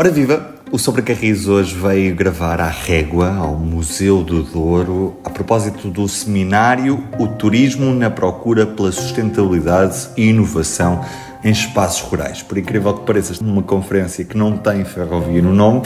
Ora 0.00 0.10
viva! 0.10 0.54
O 0.72 0.78
Sobrecarris 0.78 1.46
hoje 1.46 1.74
veio 1.74 2.16
gravar 2.16 2.58
à 2.58 2.70
régua 2.70 3.36
ao 3.36 3.54
Museu 3.54 4.22
do 4.22 4.42
Douro 4.42 5.20
a 5.22 5.28
propósito 5.28 5.88
do 5.90 6.08
seminário 6.08 7.04
O 7.18 7.28
Turismo 7.28 7.92
na 7.92 8.08
Procura 8.08 8.66
pela 8.66 8.90
Sustentabilidade 8.90 10.08
e 10.16 10.30
Inovação 10.30 11.04
em 11.44 11.50
Espaços 11.50 12.00
Rurais. 12.00 12.42
Por 12.42 12.56
incrível 12.56 12.94
que 12.94 13.04
pareça, 13.04 13.44
numa 13.44 13.62
conferência 13.62 14.24
que 14.24 14.38
não 14.38 14.56
tem 14.56 14.86
ferrovia 14.86 15.42
no 15.42 15.52
nome, 15.52 15.82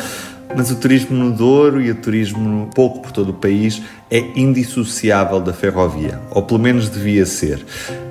mas 0.57 0.71
o 0.71 0.77
turismo 0.77 1.17
no 1.17 1.33
Douro 1.33 1.81
e 1.81 1.91
o 1.91 1.95
turismo 1.95 2.71
pouco 2.75 3.01
por 3.01 3.13
todo 3.13 3.31
o 3.31 3.35
país 3.35 3.83
é 4.11 4.19
indissociável 4.37 5.41
da 5.41 5.53
ferrovia, 5.53 6.21
ou 6.31 6.43
pelo 6.43 6.61
menos 6.61 6.89
devia 6.89 7.27
ser. 7.27 7.65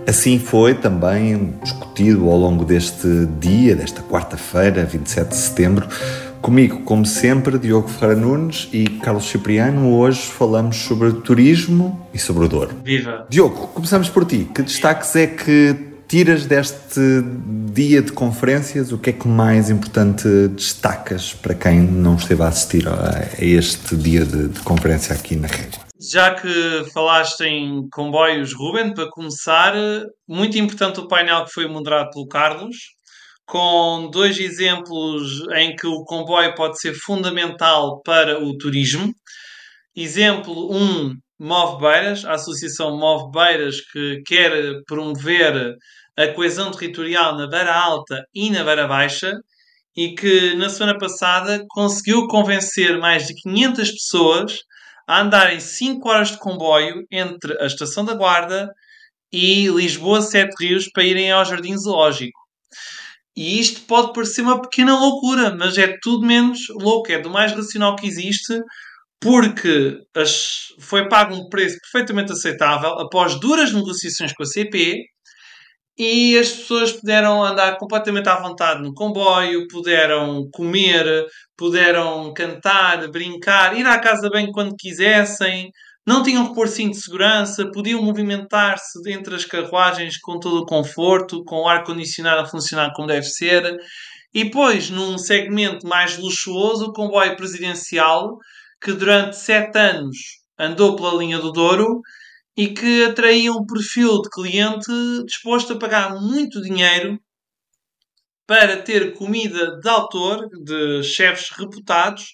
Assim 0.06 0.38
foi 0.38 0.74
também 0.74 1.54
discutido 1.64 2.30
ao 2.30 2.38
longo 2.38 2.66
deste 2.66 3.08
dia, 3.40 3.76
desta 3.76 4.02
quarta-feira, 4.02 4.84
27 4.84 5.30
de 5.30 5.36
setembro. 5.36 5.88
Comigo, 6.42 6.82
como 6.82 7.06
sempre, 7.06 7.58
Diogo 7.58 7.88
Ferreira 7.88 8.20
Nunes 8.20 8.68
e 8.74 8.84
Carlos 8.84 9.30
Cipriano. 9.30 9.96
Hoje 9.96 10.24
falamos 10.24 10.76
sobre 10.76 11.14
turismo 11.14 12.06
e 12.14 12.20
sobre 12.20 12.44
o 12.44 12.50
Douro. 12.50 12.72
Viva! 12.84 13.26
Diogo, 13.30 13.68
começamos 13.68 14.10
por 14.10 14.26
ti. 14.26 14.50
Que 14.54 14.62
destaques 14.62 15.16
é 15.16 15.28
que 15.28 15.93
tiras 16.14 16.46
deste 16.46 17.00
dia 17.74 18.00
de 18.00 18.12
conferências? 18.12 18.92
O 18.92 19.00
que 19.00 19.10
é 19.10 19.14
que 19.14 19.28
mais 19.28 19.72
importante 19.72 20.28
destacas 20.50 21.34
para 21.34 21.56
quem 21.56 21.82
não 21.82 22.18
esteve 22.18 22.44
a 22.44 22.50
assistir 22.50 22.88
a 22.88 23.44
este 23.44 23.96
dia 23.96 24.24
de, 24.24 24.50
de 24.50 24.60
conferência 24.60 25.16
aqui 25.16 25.36
na 25.36 25.48
rede? 25.48 25.80
Já 26.00 26.36
que 26.36 26.86
falaste 26.94 27.42
em 27.42 27.90
comboios, 27.92 28.54
Ruben, 28.54 28.94
para 28.94 29.10
começar, 29.10 29.74
muito 30.28 30.56
importante 30.56 31.00
o 31.00 31.08
painel 31.08 31.46
que 31.46 31.52
foi 31.52 31.68
moderado 31.68 32.12
pelo 32.12 32.28
Carlos, 32.28 32.76
com 33.48 34.08
dois 34.12 34.38
exemplos 34.38 35.42
em 35.56 35.76
que 35.76 35.88
o 35.88 36.04
comboio 36.04 36.54
pode 36.54 36.80
ser 36.80 36.94
fundamental 36.94 38.04
para 38.04 38.40
o 38.40 38.56
turismo. 38.56 39.12
Exemplo 39.96 40.72
1, 40.72 40.78
um, 40.78 41.16
Move 41.40 41.82
Beiras, 41.82 42.24
a 42.24 42.34
Associação 42.34 42.96
Move 43.00 43.32
Beiras, 43.32 43.82
que 43.82 44.22
quer 44.28 44.52
promover 44.86 45.76
a 46.18 46.28
coesão 46.30 46.72
territorial 46.72 47.36
na 47.38 47.48
Beira 47.48 47.74
Alta 47.74 48.24
e 48.34 48.50
na 48.50 48.64
Beira 48.64 48.88
Baixa 48.88 49.34
e 49.96 50.16
que 50.16 50.56
na 50.56 50.70
semana 50.70 50.98
passada 50.98 51.64
conseguiu 51.70 52.28
convencer 52.28 52.98
mais 53.00 53.28
de 53.28 53.36
500 53.36 53.92
pessoas 53.92 54.58
a 55.08 55.22
andarem 55.22 55.60
5 55.60 56.08
horas 56.10 56.32
de 56.32 56.38
comboio 56.38 57.04
entre 57.12 57.62
a 57.62 57.66
Estação 57.66 58.06
da 58.06 58.14
Guarda 58.14 58.70
e 59.32 59.68
Lisboa 59.68 60.22
Sete 60.22 60.54
Rios 60.60 60.90
para 60.92 61.04
irem 61.04 61.32
ao 61.32 61.44
Jardim 61.44 61.76
Zoológico. 61.76 62.40
E 63.36 63.60
isto 63.60 63.82
pode 63.82 64.14
parecer 64.14 64.44
uma 64.44 64.62
pequena 64.62 64.98
loucura, 64.98 65.56
mas 65.56 65.78
é 65.78 65.98
tudo 66.02 66.26
menos 66.26 66.60
louco, 66.70 67.12
é 67.12 67.20
do 67.20 67.32
mais 67.32 67.52
racional 67.52 67.96
que 67.96 68.06
existe, 68.06 68.60
porque 69.20 69.98
as, 70.16 70.68
foi 70.80 71.10
pago 71.10 71.34
um 71.34 71.50
preço 71.50 71.78
perfeitamente 71.82 72.32
aceitável 72.32 72.92
após 73.00 73.40
duras 73.40 73.74
negociações 73.74 74.34
com 74.34 74.44
a 74.44 74.46
CP 74.46 75.02
e 75.98 76.38
as 76.38 76.50
pessoas 76.50 76.92
puderam 76.92 77.44
andar 77.44 77.78
completamente 77.78 78.28
à 78.28 78.36
vontade 78.36 78.82
no 78.82 78.94
comboio, 78.94 79.68
puderam 79.68 80.48
comer, 80.52 81.26
puderam 81.58 82.34
cantar, 82.34 83.10
brincar, 83.12 83.78
ir 83.78 83.86
à 83.86 84.00
casa 84.00 84.30
bem 84.30 84.52
quando 84.52 84.76
quisessem, 84.76 85.72
não 86.06 86.22
tinham 86.22 86.48
que 86.48 86.56
pôr 86.56 86.68
cinto 86.68 86.94
de 86.94 87.02
segurança, 87.02 87.72
podiam 87.72 88.02
movimentar-se 88.02 89.00
entre 89.10 89.36
as 89.36 89.46
carruagens 89.46 90.18
com 90.18 90.40
todo 90.40 90.62
o 90.62 90.66
conforto, 90.66 91.44
com 91.46 91.62
o 91.62 91.68
ar-condicionado 91.68 92.42
a 92.42 92.46
funcionar 92.46 92.92
como 92.94 93.08
deve 93.08 93.26
ser. 93.26 93.78
E 94.34 94.44
depois, 94.44 94.90
num 94.90 95.18
segmento 95.18 95.88
mais 95.88 96.18
luxuoso, 96.18 96.88
o 96.88 96.94
comboio 96.94 97.38
presidencial, 97.38 98.36
que 98.82 98.92
durante 98.92 99.38
sete 99.38 99.78
anos 99.78 100.18
andou 100.60 100.96
pela 100.96 101.16
linha 101.16 101.40
do 101.40 101.52
Douro 101.52 102.02
e 102.56 102.68
que 102.70 103.06
atraía 103.06 103.52
um 103.52 103.66
perfil 103.66 104.22
de 104.22 104.30
cliente 104.30 104.92
disposto 105.26 105.74
a 105.74 105.80
pagar 105.80 106.22
muito 106.22 106.62
dinheiro 106.62 107.20
para 108.46 108.82
ter 108.82 109.14
comida 109.14 109.80
de 109.80 109.90
autor, 109.90 110.48
de 110.64 111.04
chefes 111.04 111.50
reputados, 111.58 112.34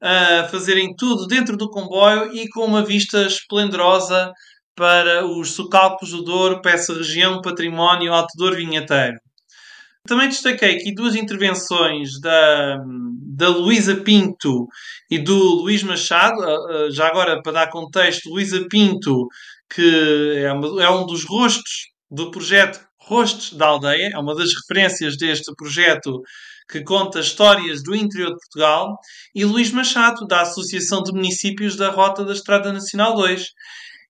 a 0.00 0.46
fazerem 0.48 0.94
tudo 0.96 1.26
dentro 1.26 1.56
do 1.56 1.70
comboio 1.70 2.34
e 2.34 2.48
com 2.50 2.64
uma 2.64 2.84
vista 2.84 3.26
esplendorosa 3.26 4.32
para 4.74 5.24
os 5.24 5.52
socalcos 5.52 6.10
do 6.10 6.22
Douro, 6.22 6.60
para 6.60 6.72
essa 6.72 6.92
região 6.92 7.40
património 7.40 8.12
Alto 8.12 8.36
Douro 8.36 8.56
Vinheteiro. 8.56 9.18
Também 10.06 10.28
destaquei 10.28 10.76
aqui 10.76 10.94
duas 10.94 11.14
intervenções 11.14 12.20
da, 12.20 12.76
da 13.36 13.48
Luísa 13.48 13.96
Pinto 13.96 14.66
e 15.10 15.18
do 15.18 15.62
Luís 15.62 15.82
Machado. 15.82 16.42
Ah, 16.42 16.86
ah, 16.86 16.90
já 16.90 17.06
agora, 17.08 17.40
para 17.42 17.52
dar 17.52 17.70
contexto, 17.70 18.28
Luísa 18.28 18.66
Pinto, 18.68 19.26
que 19.74 20.34
é, 20.36 20.52
uma, 20.52 20.82
é 20.82 20.90
um 20.90 21.06
dos 21.06 21.24
rostos 21.24 21.88
do 22.10 22.30
projeto 22.30 22.80
Rostos 23.00 23.52
da 23.52 23.66
Aldeia, 23.66 24.10
é 24.14 24.18
uma 24.18 24.34
das 24.34 24.50
referências 24.54 25.16
deste 25.16 25.54
projeto 25.56 26.22
que 26.70 26.82
conta 26.82 27.20
histórias 27.20 27.82
do 27.82 27.94
interior 27.94 28.30
de 28.30 28.38
Portugal, 28.38 28.98
e 29.34 29.44
Luís 29.44 29.70
Machado, 29.70 30.26
da 30.26 30.40
Associação 30.42 31.02
de 31.02 31.12
Municípios 31.12 31.76
da 31.76 31.90
Rota 31.90 32.24
da 32.24 32.32
Estrada 32.32 32.72
Nacional 32.72 33.14
2. 33.14 33.44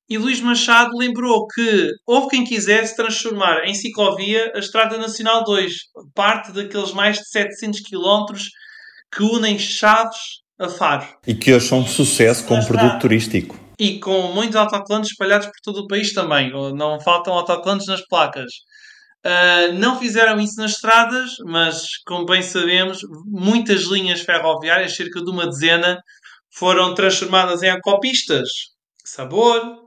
E 0.09 0.19
Luís 0.19 0.41
Machado 0.41 0.97
lembrou 0.97 1.47
que 1.47 1.91
houve 2.07 2.29
quem 2.29 2.45
quisesse 2.45 2.95
transformar 2.95 3.65
em 3.65 3.75
ciclovia 3.75 4.53
a 4.55 4.59
Estrada 4.59 4.99
Nacional 4.99 5.45
2, 5.45 5.73
parte 6.15 6.53
daqueles 6.53 6.93
mais 6.93 7.19
de 7.19 7.29
700 7.29 7.81
quilómetros 7.81 8.51
que 9.11 9.23
unem 9.23 9.59
Chaves 9.59 10.43
a 10.59 10.69
Faro. 10.69 11.07
E 11.27 11.35
que 11.35 11.53
hoje 11.53 11.69
são 11.69 11.79
um 11.81 11.87
sucesso 11.87 12.45
como 12.45 12.67
produto 12.67 13.01
turístico. 13.01 13.59
E 13.79 13.99
com 13.99 14.33
muitos 14.33 14.57
autocolantes 14.57 15.11
espalhados 15.11 15.47
por 15.47 15.61
todo 15.63 15.85
o 15.85 15.87
país 15.87 16.13
também. 16.13 16.53
Não 16.77 17.01
faltam 17.01 17.33
autocolantes 17.33 17.87
nas 17.87 18.07
placas. 18.07 18.51
Uh, 19.25 19.73
não 19.73 19.99
fizeram 19.99 20.39
isso 20.39 20.61
nas 20.61 20.73
estradas, 20.73 21.31
mas, 21.47 21.97
como 22.07 22.27
bem 22.27 22.43
sabemos, 22.43 22.99
muitas 23.25 23.85
linhas 23.85 24.21
ferroviárias, 24.21 24.95
cerca 24.95 25.25
de 25.25 25.31
uma 25.31 25.47
dezena, 25.47 25.99
foram 26.51 26.95
transformadas 26.95 27.63
em 27.63 27.71
acopistas. 27.71 28.49
Sabor, 29.03 29.84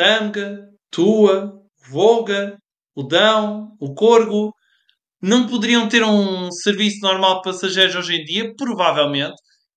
Tanga, 0.00 0.66
Tua, 0.90 1.52
Volga, 1.90 2.56
o 2.96 3.02
Dão, 3.02 3.76
o 3.78 3.92
Corgo. 3.92 4.50
Não 5.20 5.46
poderiam 5.46 5.90
ter 5.90 6.02
um 6.02 6.50
serviço 6.50 7.00
normal 7.02 7.36
de 7.36 7.42
passageiros 7.42 7.94
hoje 7.94 8.14
em 8.14 8.24
dia? 8.24 8.54
Provavelmente. 8.56 9.34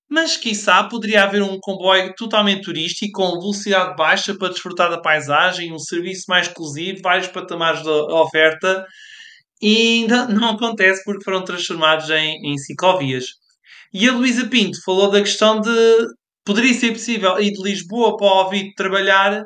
Mas, 0.09 0.37
quiçá, 0.37 0.81
poderia 0.85 1.23
haver 1.23 1.41
um 1.41 1.57
comboio 1.59 2.13
totalmente 2.15 2.61
turístico, 2.61 3.19
com 3.19 3.37
velocidade 3.37 3.97
baixa 3.97 4.33
para 4.33 4.47
desfrutar 4.47 4.89
da 4.89 5.01
paisagem, 5.01 5.73
um 5.73 5.79
serviço 5.79 6.23
mais 6.29 6.47
exclusivo, 6.47 7.01
vários 7.03 7.27
patamares 7.27 7.83
de 7.83 7.89
oferta. 7.89 8.85
E 9.61 10.03
ainda 10.03 10.25
não 10.29 10.51
acontece 10.51 11.03
porque 11.03 11.25
foram 11.25 11.43
transformados 11.43 12.09
em, 12.09 12.37
em 12.49 12.57
ciclovias. 12.57 13.25
E 13.93 14.07
a 14.07 14.13
Luísa 14.13 14.47
Pinto 14.47 14.81
falou 14.85 15.11
da 15.11 15.19
questão 15.19 15.59
de 15.59 15.69
poderia 16.45 16.73
ser 16.73 16.93
possível 16.93 17.37
ir 17.41 17.51
de 17.51 17.61
Lisboa 17.61 18.15
para 18.15 18.25
o 18.25 18.45
Oviedo 18.45 18.69
trabalhar 18.77 19.43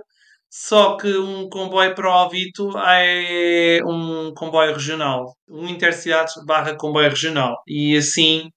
só 0.59 0.97
que 0.97 1.07
um 1.17 1.47
comboio 1.49 1.93
para 1.93 2.09
o 2.09 2.11
Alvito 2.11 2.71
é 2.79 3.79
um 3.85 4.33
comboio 4.33 4.73
regional, 4.73 5.37
um 5.47 5.67
intercidades 5.69 6.33
barra 6.45 6.75
comboio 6.75 7.09
regional. 7.09 7.61
E 7.67 7.95
assim 7.95 8.49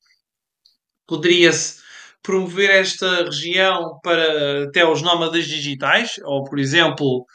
poderia-se 1.06 1.80
promover 2.22 2.70
esta 2.70 3.24
região 3.24 3.98
para 4.02 4.64
até 4.64 4.84
os 4.86 5.02
nómadas 5.02 5.46
digitais, 5.46 6.12
ou 6.24 6.42
por 6.44 6.58
exemplo 6.58 7.26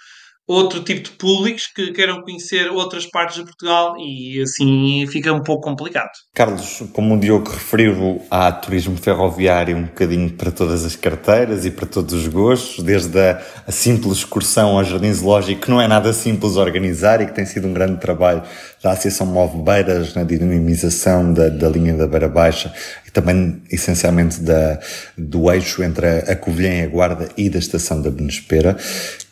outro 0.48 0.84
tipo 0.84 1.02
de 1.02 1.12
públicos 1.12 1.68
que 1.68 1.92
queiram 1.92 2.22
conhecer 2.22 2.70
outras 2.70 3.06
partes 3.08 3.38
de 3.38 3.44
Portugal 3.44 3.96
e 3.98 4.42
assim 4.42 5.06
fica 5.08 5.34
um 5.34 5.42
pouco 5.42 5.64
complicado. 5.64 6.12
Carlos, 6.34 6.84
como 6.94 7.16
o 7.16 7.20
Diogo 7.20 7.50
referiu, 7.50 8.22
há 8.30 8.52
turismo 8.52 8.96
ferroviário 8.96 9.76
um 9.76 9.84
bocadinho 9.84 10.32
para 10.32 10.52
todas 10.52 10.86
as 10.86 10.96
carteiras 10.96 11.66
e 11.66 11.72
para 11.72 11.86
todos 11.86 12.14
os 12.14 12.28
gostos, 12.28 12.84
desde 12.84 13.20
a, 13.20 13.42
a 13.66 13.72
simples 13.72 14.18
excursão 14.18 14.78
ao 14.78 14.84
Jardim 14.84 15.12
Zoológico, 15.12 15.62
que 15.62 15.70
não 15.70 15.82
é 15.82 15.88
nada 15.88 16.14
simples 16.14 16.58
organizar 16.58 17.22
e 17.22 17.26
que 17.26 17.34
tem 17.34 17.46
sido 17.46 17.68
um 17.68 17.74
grande 17.74 18.00
trabalho 18.00 18.44
da 18.84 18.92
Associação 18.92 19.26
Move 19.26 19.64
Beiras 19.64 20.14
na 20.14 20.24
dinamização 20.24 21.34
da, 21.34 21.50
da 21.50 21.68
linha 21.70 21.96
da 21.96 22.08
Beira 22.08 22.30
Baixa 22.30 22.72
também 23.16 23.62
essencialmente 23.72 24.42
da, 24.42 24.78
do 25.18 25.50
eixo 25.50 25.82
entre 25.82 26.06
a, 26.06 26.18
a 26.34 26.36
Covilhã 26.36 26.70
e 26.70 26.82
a 26.82 26.88
Guarda 26.88 27.30
e 27.38 27.50
da 27.50 27.58
estação 27.58 28.02
da 28.02 28.12
Benespera. 28.12 28.78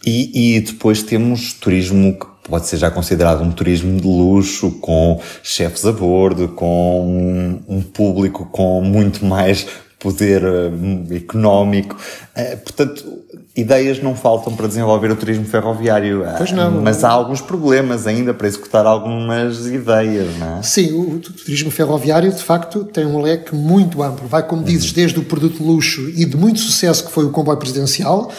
E, 0.05 0.55
e 0.55 0.61
depois 0.61 1.03
temos 1.03 1.53
turismo 1.53 2.17
que 2.17 2.49
pode 2.49 2.65
ser 2.67 2.77
já 2.77 2.89
considerado 2.89 3.43
um 3.43 3.51
turismo 3.51 3.99
de 3.99 4.07
luxo, 4.07 4.71
com 4.79 5.21
chefes 5.43 5.85
a 5.85 5.91
bordo, 5.91 6.47
com 6.49 7.61
um, 7.67 7.77
um 7.77 7.81
público 7.81 8.45
com 8.45 8.81
muito 8.81 9.25
mais 9.25 9.67
poder 9.99 10.43
uh, 10.43 11.13
económico. 11.13 11.97
Uh, 12.37 12.57
portanto, 12.57 13.05
ideias 13.55 14.01
não 14.01 14.15
faltam 14.15 14.55
para 14.55 14.67
desenvolver 14.67 15.11
o 15.11 15.15
turismo 15.15 15.45
ferroviário. 15.45 16.25
Pois 16.37 16.51
não. 16.51 16.71
Mas 16.81 17.03
há 17.03 17.09
alguns 17.09 17.39
problemas 17.39 18.07
ainda 18.07 18.33
para 18.33 18.47
executar 18.47 18.85
algumas 18.85 19.67
ideias, 19.67 20.35
não 20.37 20.57
é? 20.57 20.63
Sim, 20.63 20.93
o, 20.93 21.19
turismo 21.19 21.69
ferroviário, 21.69 22.31
de 22.31 22.41
facto, 22.41 22.83
tem 22.83 23.05
um 23.05 23.21
leque 23.21 23.55
muito 23.55 24.01
amplo. 24.01 24.27
Vai, 24.27 24.43
como 24.43 24.63
dizes, 24.63 24.91
desde 24.91 25.19
o 25.19 25.23
produto 25.23 25.63
luxo 25.63 26.09
e 26.09 26.25
de 26.25 26.35
muito 26.35 26.59
sucesso 26.59 27.05
que 27.05 27.11
foi 27.11 27.25
o 27.25 27.29
comboio 27.29 27.57
presidencial, 27.57 28.31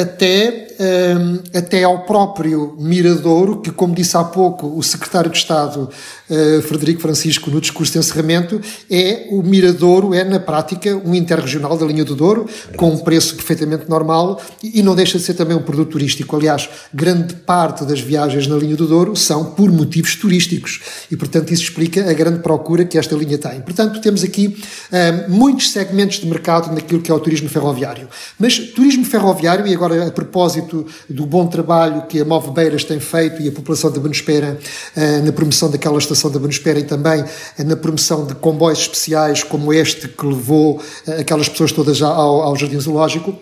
até, 0.00 0.68
hum, 0.80 1.38
até 1.54 1.84
ao 1.84 2.00
próprio 2.00 2.74
Miradouro, 2.78 3.60
que, 3.60 3.70
como 3.70 3.94
disse 3.94 4.16
há 4.16 4.24
pouco 4.24 4.66
o 4.66 4.82
secretário 4.82 5.30
de 5.30 5.36
Estado 5.36 5.88
eh, 6.28 6.62
Frederico 6.62 7.02
Francisco 7.02 7.50
no 7.50 7.60
discurso 7.60 7.92
de 7.92 7.98
encerramento, 7.98 8.58
é 8.90 9.26
o 9.30 9.42
Miradouro, 9.42 10.14
é 10.14 10.24
na 10.24 10.40
prática 10.40 10.96
um 11.04 11.14
interregional 11.14 11.76
da 11.76 11.84
linha 11.84 12.06
do 12.06 12.16
Douro, 12.16 12.48
com 12.74 12.90
um 12.90 12.98
preço 12.98 13.36
perfeitamente 13.36 13.86
normal 13.86 14.40
e 14.62 14.82
não 14.82 14.94
deixa 14.94 15.18
de 15.18 15.24
ser 15.24 15.34
também 15.34 15.54
um 15.54 15.62
produto 15.62 15.90
turístico. 15.90 16.34
Aliás, 16.34 16.70
grande 16.92 17.34
parte 17.34 17.84
das 17.84 18.00
viagens 18.00 18.46
na 18.46 18.56
linha 18.56 18.74
do 18.76 18.86
Douro 18.86 19.14
são 19.14 19.44
por 19.52 19.70
motivos 19.70 20.16
turísticos 20.16 20.80
e, 21.10 21.16
portanto, 21.18 21.52
isso 21.52 21.64
explica 21.64 22.10
a 22.10 22.14
grande 22.14 22.38
procura 22.38 22.86
que 22.86 22.96
esta 22.96 23.14
linha 23.14 23.36
tem. 23.36 23.60
Portanto, 23.60 24.00
temos 24.00 24.24
aqui 24.24 24.46
uh, 24.46 25.30
muitos 25.30 25.70
segmentos 25.70 26.18
de 26.18 26.26
mercado 26.26 26.74
naquilo 26.74 27.02
que 27.02 27.10
é 27.10 27.14
o 27.14 27.20
turismo 27.20 27.50
ferroviário. 27.50 28.08
Mas 28.38 28.58
turismo 28.58 29.04
ferroviário, 29.04 29.51
e 29.60 29.74
agora 29.74 30.06
a 30.06 30.10
propósito 30.10 30.86
do 31.08 31.26
bom 31.26 31.46
trabalho 31.46 32.06
que 32.06 32.20
a 32.20 32.24
Move 32.24 32.50
Beiras 32.50 32.84
tem 32.84 32.98
feito 32.98 33.42
e 33.42 33.48
a 33.48 33.52
população 33.52 33.90
da 33.90 34.00
Benuspera 34.00 34.58
uh, 34.96 35.24
na 35.24 35.32
promoção 35.32 35.70
daquela 35.70 35.98
estação 35.98 36.30
da 36.30 36.38
Bonospera 36.38 36.78
e 36.78 36.84
também 36.84 37.24
na 37.58 37.76
promoção 37.76 38.24
de 38.24 38.34
comboios 38.34 38.80
especiais 38.80 39.42
como 39.42 39.72
este 39.72 40.08
que 40.08 40.26
levou 40.26 40.80
eh, 41.06 41.20
aquelas 41.20 41.48
pessoas 41.48 41.72
todas 41.72 42.00
ao, 42.02 42.42
ao 42.42 42.56
Jardim 42.56 42.78
Zoológico. 42.80 43.34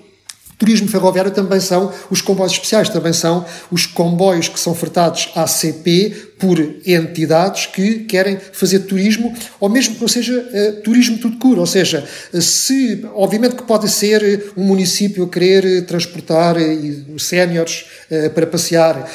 Turismo 0.58 0.88
ferroviário 0.88 1.30
também 1.30 1.58
são 1.58 1.90
os 2.10 2.20
comboios 2.20 2.52
especiais, 2.52 2.90
também 2.90 3.14
são 3.14 3.46
os 3.70 3.86
comboios 3.86 4.46
que 4.46 4.60
são 4.60 4.74
fretados 4.74 5.30
à 5.34 5.46
CP 5.46 6.29
por 6.40 6.58
entidades 6.86 7.66
que 7.66 8.00
querem 8.00 8.38
fazer 8.52 8.80
turismo, 8.80 9.34
ou 9.60 9.68
mesmo 9.68 9.94
que 9.94 10.00
não 10.00 10.08
seja 10.08 10.38
uh, 10.40 10.80
turismo 10.80 11.18
tudo 11.18 11.36
cura, 11.36 11.60
ou 11.60 11.66
seja, 11.66 12.02
se, 12.40 13.04
obviamente 13.14 13.56
que 13.56 13.62
pode 13.62 13.90
ser 13.90 14.50
um 14.56 14.64
município 14.64 15.28
querer 15.28 15.84
transportar 15.84 16.56
uh, 16.56 17.18
séniores 17.18 17.84
uh, 18.10 18.30
para 18.30 18.46
passear, 18.46 19.06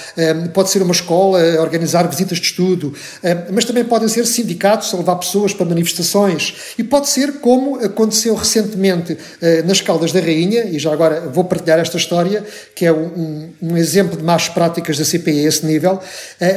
pode 0.53 0.69
ser 0.69 0.83
uma 0.83 0.93
escola 0.93 1.39
organizar 1.59 2.07
visitas 2.07 2.37
de 2.37 2.45
estudo, 2.45 2.93
mas 3.51 3.65
também 3.65 3.83
podem 3.83 4.07
ser 4.07 4.25
sindicatos 4.25 4.93
a 4.93 4.97
levar 4.97 5.15
pessoas 5.15 5.53
para 5.53 5.65
manifestações, 5.65 6.53
e 6.77 6.83
pode 6.83 7.09
ser 7.09 7.39
como 7.39 7.77
aconteceu 7.83 8.35
recentemente 8.35 9.17
nas 9.65 9.81
Caldas 9.81 10.11
da 10.11 10.19
Rainha, 10.19 10.65
e 10.65 10.77
já 10.77 10.93
agora 10.93 11.21
vou 11.21 11.43
partilhar 11.43 11.79
esta 11.79 11.97
história, 11.97 12.43
que 12.75 12.85
é 12.85 12.91
um, 12.93 13.49
um 13.61 13.77
exemplo 13.77 14.17
de 14.17 14.23
más 14.23 14.47
práticas 14.47 14.97
da 14.97 15.05
CPI 15.05 15.45
a 15.45 15.49
esse 15.49 15.65
nível, 15.65 15.99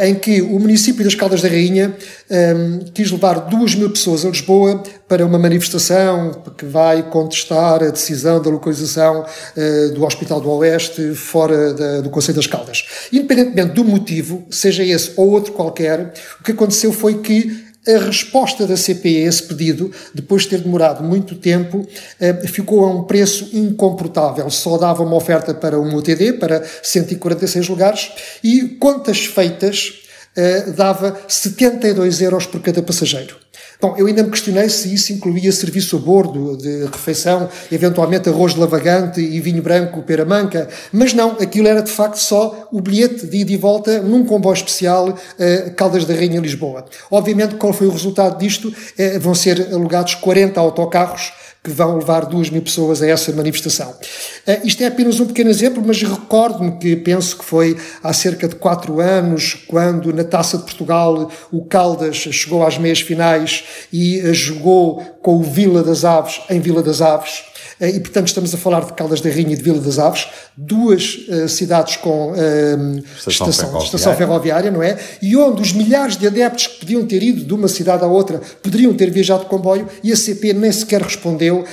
em 0.03 0.15
que 0.15 0.43
o 0.43 0.58
o 0.59 0.61
município 0.61 1.05
das 1.05 1.15
Caldas 1.15 1.41
da 1.41 1.49
Rainha 1.49 1.97
um, 2.29 2.81
quis 2.93 3.13
levar 3.13 3.49
duas 3.49 3.77
mil 3.77 3.89
pessoas 3.91 4.25
a 4.25 4.29
Lisboa 4.29 4.83
para 5.07 5.25
uma 5.25 5.39
manifestação 5.39 6.43
que 6.59 6.65
vai 6.67 7.09
contestar 7.11 7.81
a 7.81 7.91
decisão 7.91 8.43
da 8.43 8.51
localização 8.51 9.25
uh, 9.25 9.95
do 9.95 10.05
Hospital 10.05 10.41
do 10.41 10.51
Oeste 10.51 11.15
fora 11.15 11.73
da, 11.73 12.01
do 12.01 12.11
Conselho 12.11 12.37
das 12.37 12.49
Caldas. 12.49 12.85
Independentemente 13.13 13.73
do 13.73 13.85
motivo, 13.85 14.45
seja 14.51 14.83
esse 14.83 15.13
ou 15.17 15.31
outro 15.31 15.53
qualquer, 15.53 16.13
o 16.41 16.43
que 16.43 16.51
aconteceu 16.51 16.93
foi 16.93 17.19
que 17.19 17.69
a 17.87 17.99
resposta 18.05 18.67
da 18.67 18.77
CP 18.77 19.09
a 19.09 19.29
esse 19.29 19.45
pedido, 19.45 19.93
depois 20.13 20.43
de 20.43 20.49
ter 20.51 20.61
demorado 20.61 21.05
muito 21.05 21.37
tempo, 21.37 21.87
eh, 22.21 22.35
ficou 22.47 22.85
a 22.85 22.91
um 22.91 23.05
preço 23.05 23.49
incomportável. 23.53 24.51
Só 24.51 24.77
dava 24.77 25.03
uma 25.03 25.17
oferta 25.17 25.55
para 25.55 25.81
um 25.81 25.95
UTD, 25.95 26.35
para 26.35 26.63
146 26.83 27.69
lugares, 27.69 28.11
e 28.45 28.77
contas 28.79 29.25
feitas, 29.25 30.03
uh, 30.39 30.73
dava 30.73 31.19
72 31.27 32.23
euros 32.23 32.47
por 32.47 32.61
cada 32.61 32.83
passageiro. 32.83 33.37
Bom, 33.81 33.95
eu 33.97 34.09
ainda 34.09 34.25
me 34.25 34.31
questionei 34.31 34.69
se 34.69 34.93
isso 34.93 35.13
incluía 35.13 35.53
serviço 35.53 35.97
a 35.97 36.01
bordo 36.01 36.57
de 36.57 36.87
refeição, 36.87 37.49
eventualmente 37.71 38.29
arroz 38.29 38.55
de 38.55 38.59
lavagante 38.59 39.21
e 39.21 39.41
vinho 39.41 39.63
branco 39.63 40.03
pera-manca, 40.03 40.69
mas 40.93 41.13
não, 41.13 41.31
aquilo 41.41 41.69
era 41.69 41.81
de 41.81 41.91
facto 41.91 42.17
só 42.17 42.69
o 42.73 42.81
bilhete 42.81 43.27
de 43.27 43.37
ida 43.37 43.53
e 43.53 43.57
volta 43.57 44.01
num 44.01 44.25
comboio 44.25 44.55
especial 44.55 45.11
uh, 45.11 45.71
Caldas 45.77 46.05
da 46.05 46.15
Rainha 46.15 46.41
Lisboa. 46.41 46.87
Obviamente, 47.09 47.55
qual 47.55 47.73
foi 47.73 47.87
o 47.87 47.91
resultado 47.91 48.37
disto? 48.37 48.69
Uh, 48.69 49.21
vão 49.21 49.35
ser 49.35 49.69
alugados 49.73 50.17
40 50.17 50.59
autocarros 50.59 51.33
que 51.63 51.71
vão 51.71 51.99
levar 51.99 52.27
duas 52.27 52.51
mil 52.51 52.63
pessoas 52.63 53.03
a 53.03 53.09
essa 53.09 53.33
manifestação. 53.33 53.91
Uh, 53.91 54.67
isto 54.67 54.83
é 54.83 54.87
apenas 54.87 55.21
um 55.21 55.27
pequeno 55.27 55.51
exemplo, 55.51 55.83
mas 55.85 56.01
recordo-me 56.03 56.79
que 56.79 56.97
penso 56.97 57.37
que 57.37 57.45
foi 57.45 57.77
há 58.03 58.13
cerca 58.13 58.49
de 58.49 58.55
quatro 58.55 59.01
anos, 59.01 59.55
quando 59.67 60.13
na 60.13 60.25
Taça 60.25 60.57
de 60.57 60.65
Portugal 60.65 61.31
o 61.53 61.65
Caldas 61.65 62.17
chegou 62.17 62.67
às 62.67 62.79
meias 62.79 63.01
finais 63.01 63.65
e 63.93 64.21
jogou 64.33 65.01
com 65.23 65.37
o 65.37 65.43
Vila 65.43 65.83
das 65.83 66.05
Aves 66.05 66.41
em 66.49 66.61
Vila 66.61 66.83
das 66.83 67.03
Aves. 67.03 67.43
Eh, 67.81 67.91
e, 67.91 68.01
portanto, 68.01 68.29
estamos 68.29 68.55
a 68.55 68.59
falar 68.59 68.85
de 68.85 68.93
Caldas 68.93 69.21
da 69.21 69.31
Rainha 69.31 69.53
e 69.53 69.57
de 69.57 69.63
Vila 69.63 69.81
das 69.81 69.99
Aves, 69.99 70.27
duas 70.57 71.27
uh, 71.29 71.49
cidades 71.49 71.97
com 71.97 72.33
uh, 72.33 72.99
estação, 73.17 73.49
estação, 73.49 73.79
estação, 73.79 74.17
ferroviária, 74.17 74.71
não 74.71 74.83
é? 74.83 74.99
E 75.23 75.37
onde 75.37 75.63
os 75.63 75.73
milhares 75.73 76.17
de 76.17 76.27
adeptos 76.27 76.67
que 76.67 76.81
podiam 76.81 77.07
ter 77.07 77.23
ido 77.23 77.45
de 77.45 77.55
uma 77.55 77.69
cidade 77.69 78.05
à 78.05 78.07
outra 78.07 78.41
poderiam 78.63 78.95
ter 78.95 79.11
viajado 79.11 79.45
de 79.45 79.51
comboio 79.51 79.89
e 80.03 80.13
a 80.13 80.17
CP 80.17 80.53
nem 80.53 80.73
sequer 80.73 81.03
respondeu, 81.03 81.65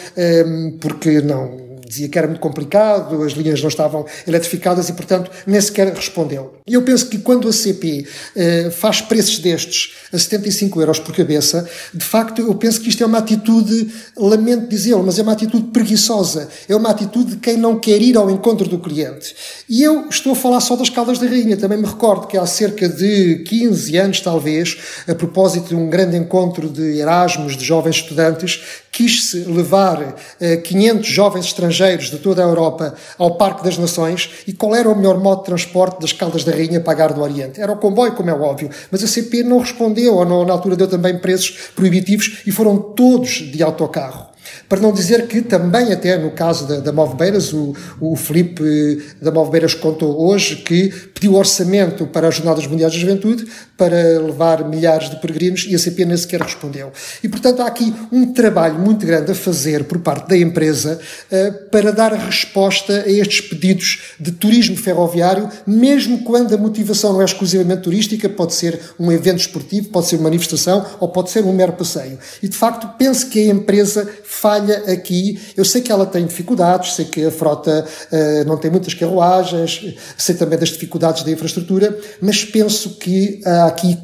porque 0.79 1.21
não 1.21 1.65
dizia 1.85 2.09
que 2.09 2.17
era 2.17 2.27
muito 2.27 2.39
complicado, 2.39 3.23
as 3.23 3.33
linhas 3.33 3.61
não 3.61 3.69
estavam 3.69 4.05
eletrificadas 4.27 4.89
e, 4.89 4.93
portanto, 4.93 5.31
nem 5.45 5.59
sequer 5.61 5.93
respondeu. 5.93 6.55
E 6.67 6.73
eu 6.73 6.81
penso 6.81 7.07
que 7.07 7.19
quando 7.19 7.47
a 7.47 7.53
CP 7.53 8.07
eh, 8.35 8.69
faz 8.71 9.01
preços 9.01 9.39
destes 9.39 9.93
a 10.11 10.17
75 10.17 10.81
euros 10.81 10.99
por 10.99 11.15
cabeça, 11.15 11.69
de 11.93 12.03
facto, 12.03 12.41
eu 12.41 12.55
penso 12.55 12.81
que 12.81 12.89
isto 12.89 13.03
é 13.03 13.05
uma 13.05 13.19
atitude, 13.19 13.91
lamento 14.17 14.67
dizê-lo, 14.67 15.03
mas 15.03 15.19
é 15.19 15.21
uma 15.21 15.33
atitude 15.33 15.67
preguiçosa, 15.67 16.49
é 16.67 16.75
uma 16.75 16.89
atitude 16.89 17.31
de 17.31 17.37
quem 17.37 17.57
não 17.57 17.79
quer 17.79 18.01
ir 18.01 18.17
ao 18.17 18.29
encontro 18.31 18.67
do 18.67 18.79
cliente. 18.79 19.35
E 19.69 19.83
eu 19.83 20.09
estou 20.09 20.33
a 20.33 20.35
falar 20.35 20.59
só 20.59 20.75
das 20.75 20.89
Caldas 20.89 21.19
da 21.19 21.27
Rainha, 21.27 21.57
também 21.57 21.77
me 21.77 21.85
recordo 21.85 22.27
que 22.27 22.37
há 22.37 22.45
cerca 22.45 22.89
de 22.89 23.43
15 23.47 23.97
anos, 23.97 24.21
talvez, 24.21 24.77
a 25.07 25.13
propósito 25.13 25.69
de 25.69 25.75
um 25.75 25.89
grande 25.89 26.17
encontro 26.17 26.69
de 26.69 26.99
Erasmus, 26.99 27.55
de 27.55 27.63
jovens 27.63 27.97
estudantes, 27.97 28.63
quis-se 28.91 29.39
levar 29.39 30.15
500 30.63 31.05
eh, 31.05 31.11
jovens 31.11 31.45
estrangeiros 31.45 31.75
de 31.93 32.17
toda 32.17 32.43
a 32.43 32.47
Europa 32.47 32.95
ao 33.17 33.35
Parque 33.35 33.63
das 33.63 33.77
Nações 33.77 34.29
e 34.47 34.53
qual 34.53 34.75
era 34.75 34.89
o 34.89 34.95
melhor 34.95 35.19
modo 35.19 35.39
de 35.39 35.45
transporte 35.45 36.01
das 36.01 36.11
Caldas 36.11 36.43
da 36.43 36.51
Rainha 36.51 36.79
para 36.79 36.93
a 36.93 36.95
Gar 36.95 37.13
do 37.13 37.21
Oriente? 37.21 37.61
Era 37.61 37.71
o 37.71 37.77
comboio, 37.77 38.13
como 38.13 38.29
é 38.29 38.33
óbvio, 38.33 38.69
mas 38.91 39.03
a 39.03 39.07
CP 39.07 39.43
não 39.43 39.59
respondeu, 39.59 40.15
ou 40.15 40.25
não, 40.25 40.45
na 40.45 40.53
altura 40.53 40.75
deu 40.75 40.87
também 40.87 41.17
preços 41.17 41.71
proibitivos 41.75 42.41
e 42.45 42.51
foram 42.51 42.77
todos 42.77 43.29
de 43.29 43.61
autocarro. 43.61 44.24
Para 44.67 44.79
não 44.79 44.91
dizer 44.91 45.27
que 45.27 45.41
também, 45.41 45.91
até 45.91 46.17
no 46.17 46.31
caso 46.31 46.67
da, 46.67 46.79
da 46.79 46.91
o, 46.91 47.75
o 47.99 48.15
Felipe 48.15 49.03
da 49.21 49.31
Movebeiras 49.31 49.73
contou 49.73 50.27
hoje 50.27 50.57
que 50.57 50.89
pediu 51.13 51.35
orçamento 51.35 52.07
para 52.07 52.27
as 52.27 52.35
Jornadas 52.35 52.65
Mundiais 52.67 52.93
da 52.93 52.99
Juventude 52.99 53.45
para 53.77 54.19
levar 54.19 54.67
milhares 54.67 55.09
de 55.09 55.17
peregrinos 55.17 55.65
e 55.67 55.75
a 55.75 55.79
CP 55.79 56.05
nem 56.05 56.17
sequer 56.17 56.41
respondeu. 56.41 56.91
E, 57.23 57.29
portanto, 57.29 57.61
há 57.61 57.67
aqui 57.67 57.93
um 58.11 58.33
trabalho 58.33 58.79
muito 58.79 59.05
grande 59.05 59.31
a 59.31 59.35
fazer 59.35 59.83
por 59.83 59.99
parte 59.99 60.29
da 60.29 60.37
empresa 60.37 60.99
uh, 61.31 61.69
para 61.69 61.91
dar 61.91 62.13
resposta 62.13 63.03
a 63.05 63.11
estes 63.11 63.41
pedidos 63.41 64.13
de 64.19 64.31
turismo 64.31 64.77
ferroviário, 64.77 65.49
mesmo 65.67 66.23
quando 66.23 66.53
a 66.53 66.57
motivação 66.57 67.13
não 67.13 67.21
é 67.21 67.25
exclusivamente 67.25 67.81
turística, 67.81 68.29
pode 68.29 68.53
ser 68.53 68.79
um 68.99 69.11
evento 69.11 69.39
esportivo, 69.39 69.89
pode 69.89 70.07
ser 70.07 70.15
uma 70.15 70.25
manifestação 70.25 70.85
ou 70.99 71.09
pode 71.09 71.29
ser 71.29 71.43
um 71.43 71.53
mero 71.53 71.73
passeio. 71.73 72.17
E, 72.41 72.47
de 72.47 72.55
facto, 72.55 72.87
penso 72.97 73.27
que 73.27 73.39
a 73.39 73.53
empresa 73.53 74.09
aqui. 74.91 75.39
Eu 75.55 75.65
sei 75.65 75.81
que 75.81 75.91
ela 75.91 76.05
tem 76.05 76.25
dificuldades, 76.25 76.93
sei 76.93 77.05
que 77.05 77.25
a 77.25 77.31
frota 77.31 77.85
uh, 78.11 78.47
não 78.47 78.57
tem 78.57 78.71
muitas 78.71 78.93
carruagens, 78.93 79.95
sei 80.17 80.35
também 80.35 80.57
das 80.57 80.69
dificuldades 80.69 81.23
da 81.23 81.31
infraestrutura, 81.31 81.97
mas 82.21 82.43
penso 82.43 82.97
que 82.97 83.41
há 83.45 83.65
aqui 83.67 83.97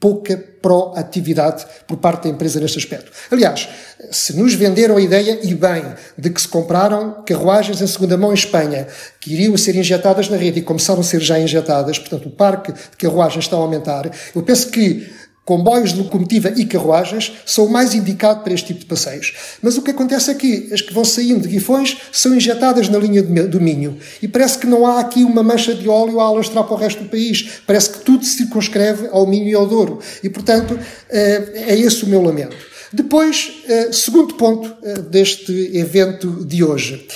pouca 0.00 0.36
proatividade 0.62 1.66
por 1.86 1.96
parte 1.96 2.24
da 2.24 2.28
empresa 2.30 2.60
neste 2.60 2.78
aspecto. 2.78 3.10
Aliás, 3.30 3.68
se 4.10 4.36
nos 4.36 4.54
venderam 4.54 4.96
a 4.96 5.00
ideia, 5.00 5.40
e 5.42 5.54
bem, 5.54 5.84
de 6.16 6.30
que 6.30 6.40
se 6.40 6.48
compraram 6.48 7.22
carruagens 7.26 7.80
em 7.80 7.86
segunda 7.86 8.16
mão 8.16 8.30
em 8.30 8.34
Espanha, 8.34 8.86
que 9.20 9.32
iriam 9.32 9.56
ser 9.56 9.74
injetadas 9.76 10.28
na 10.28 10.36
rede 10.36 10.60
e 10.60 10.62
começaram 10.62 11.00
a 11.00 11.04
ser 11.04 11.20
já 11.20 11.38
injetadas, 11.38 11.98
portanto 11.98 12.26
o 12.26 12.30
parque 12.30 12.72
de 12.72 12.96
carruagens 12.96 13.44
está 13.44 13.56
a 13.56 13.60
aumentar, 13.60 14.10
eu 14.34 14.42
penso 14.42 14.70
que 14.70 15.10
comboios 15.48 15.94
de 15.94 16.02
locomotiva 16.02 16.52
e 16.58 16.66
carruagens 16.66 17.32
são 17.46 17.64
o 17.64 17.70
mais 17.70 17.94
indicado 17.94 18.44
para 18.44 18.52
este 18.52 18.66
tipo 18.66 18.80
de 18.80 18.84
passeios. 18.84 19.32
Mas 19.62 19.78
o 19.78 19.82
que 19.82 19.92
acontece 19.92 20.34
que 20.34 20.68
as 20.70 20.82
que 20.82 20.92
vão 20.92 21.06
saindo 21.06 21.40
de 21.40 21.48
Guifões 21.48 21.96
são 22.12 22.34
injetadas 22.34 22.90
na 22.90 22.98
linha 22.98 23.22
do 23.22 23.58
Minho. 23.58 23.96
E 24.20 24.28
parece 24.28 24.58
que 24.58 24.66
não 24.66 24.86
há 24.86 25.00
aqui 25.00 25.24
uma 25.24 25.42
mancha 25.42 25.74
de 25.74 25.88
óleo 25.88 26.20
a 26.20 26.24
alastrar 26.24 26.64
para 26.64 26.74
o 26.74 26.76
resto 26.76 27.02
do 27.02 27.08
país. 27.08 27.62
Parece 27.66 27.88
que 27.88 28.00
tudo 28.00 28.26
se 28.26 28.36
circunscreve 28.36 29.08
ao 29.10 29.26
Minho 29.26 29.48
e 29.48 29.54
ao 29.54 29.66
Douro. 29.66 30.00
E, 30.22 30.28
portanto, 30.28 30.78
eh, 31.08 31.64
é 31.68 31.78
esse 31.78 32.04
o 32.04 32.08
meu 32.08 32.20
lamento. 32.20 32.54
Depois, 32.92 33.62
eh, 33.66 33.90
segundo 33.90 34.34
ponto 34.34 34.76
eh, 34.82 34.98
deste 35.00 35.70
evento 35.72 36.44
de 36.44 36.62
hoje. 36.62 37.06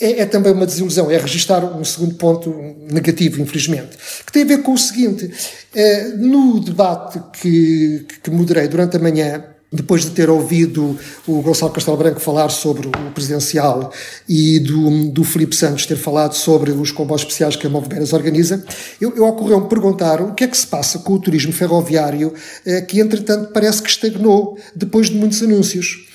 É, 0.00 0.20
é, 0.20 0.26
também 0.26 0.52
uma 0.52 0.66
desilusão, 0.66 1.10
é 1.10 1.16
registar 1.16 1.64
um 1.64 1.84
segundo 1.84 2.14
ponto 2.16 2.50
negativo, 2.90 3.40
infelizmente, 3.40 3.96
que 4.24 4.32
tem 4.32 4.42
a 4.42 4.46
ver 4.46 4.62
com 4.62 4.72
o 4.72 4.78
seguinte: 4.78 5.30
eh, 5.74 6.08
no 6.16 6.60
debate 6.60 7.20
que, 7.40 8.06
que 8.22 8.30
moderei 8.30 8.68
durante 8.68 8.96
a 8.96 9.00
manhã, 9.00 9.42
depois 9.72 10.04
de 10.04 10.10
ter 10.10 10.30
ouvido 10.30 10.98
o 11.26 11.42
Gonçalo 11.42 11.72
Castelo 11.72 11.96
Branco 11.96 12.20
falar 12.20 12.48
sobre 12.50 12.88
o 12.88 13.10
presidencial 13.12 13.92
e 14.28 14.60
do, 14.60 15.10
do 15.10 15.24
Felipe 15.24 15.56
Santos 15.56 15.86
ter 15.86 15.96
falado 15.96 16.34
sobre 16.34 16.70
os 16.70 16.90
comboios 16.90 17.22
especiais 17.22 17.56
que 17.56 17.66
a 17.66 17.70
Moveberas 17.70 18.12
organiza, 18.12 18.64
eu, 19.00 19.14
eu 19.16 19.24
ocorreu-me 19.24 19.68
perguntar 19.68 20.20
o 20.20 20.34
que 20.34 20.44
é 20.44 20.46
que 20.46 20.56
se 20.56 20.66
passa 20.66 21.00
com 21.00 21.14
o 21.14 21.18
turismo 21.18 21.52
ferroviário, 21.52 22.32
eh, 22.64 22.80
que 22.80 23.00
entretanto 23.00 23.52
parece 23.52 23.82
que 23.82 23.88
estagnou 23.88 24.58
depois 24.74 25.10
de 25.10 25.16
muitos 25.16 25.42
anúncios. 25.42 26.05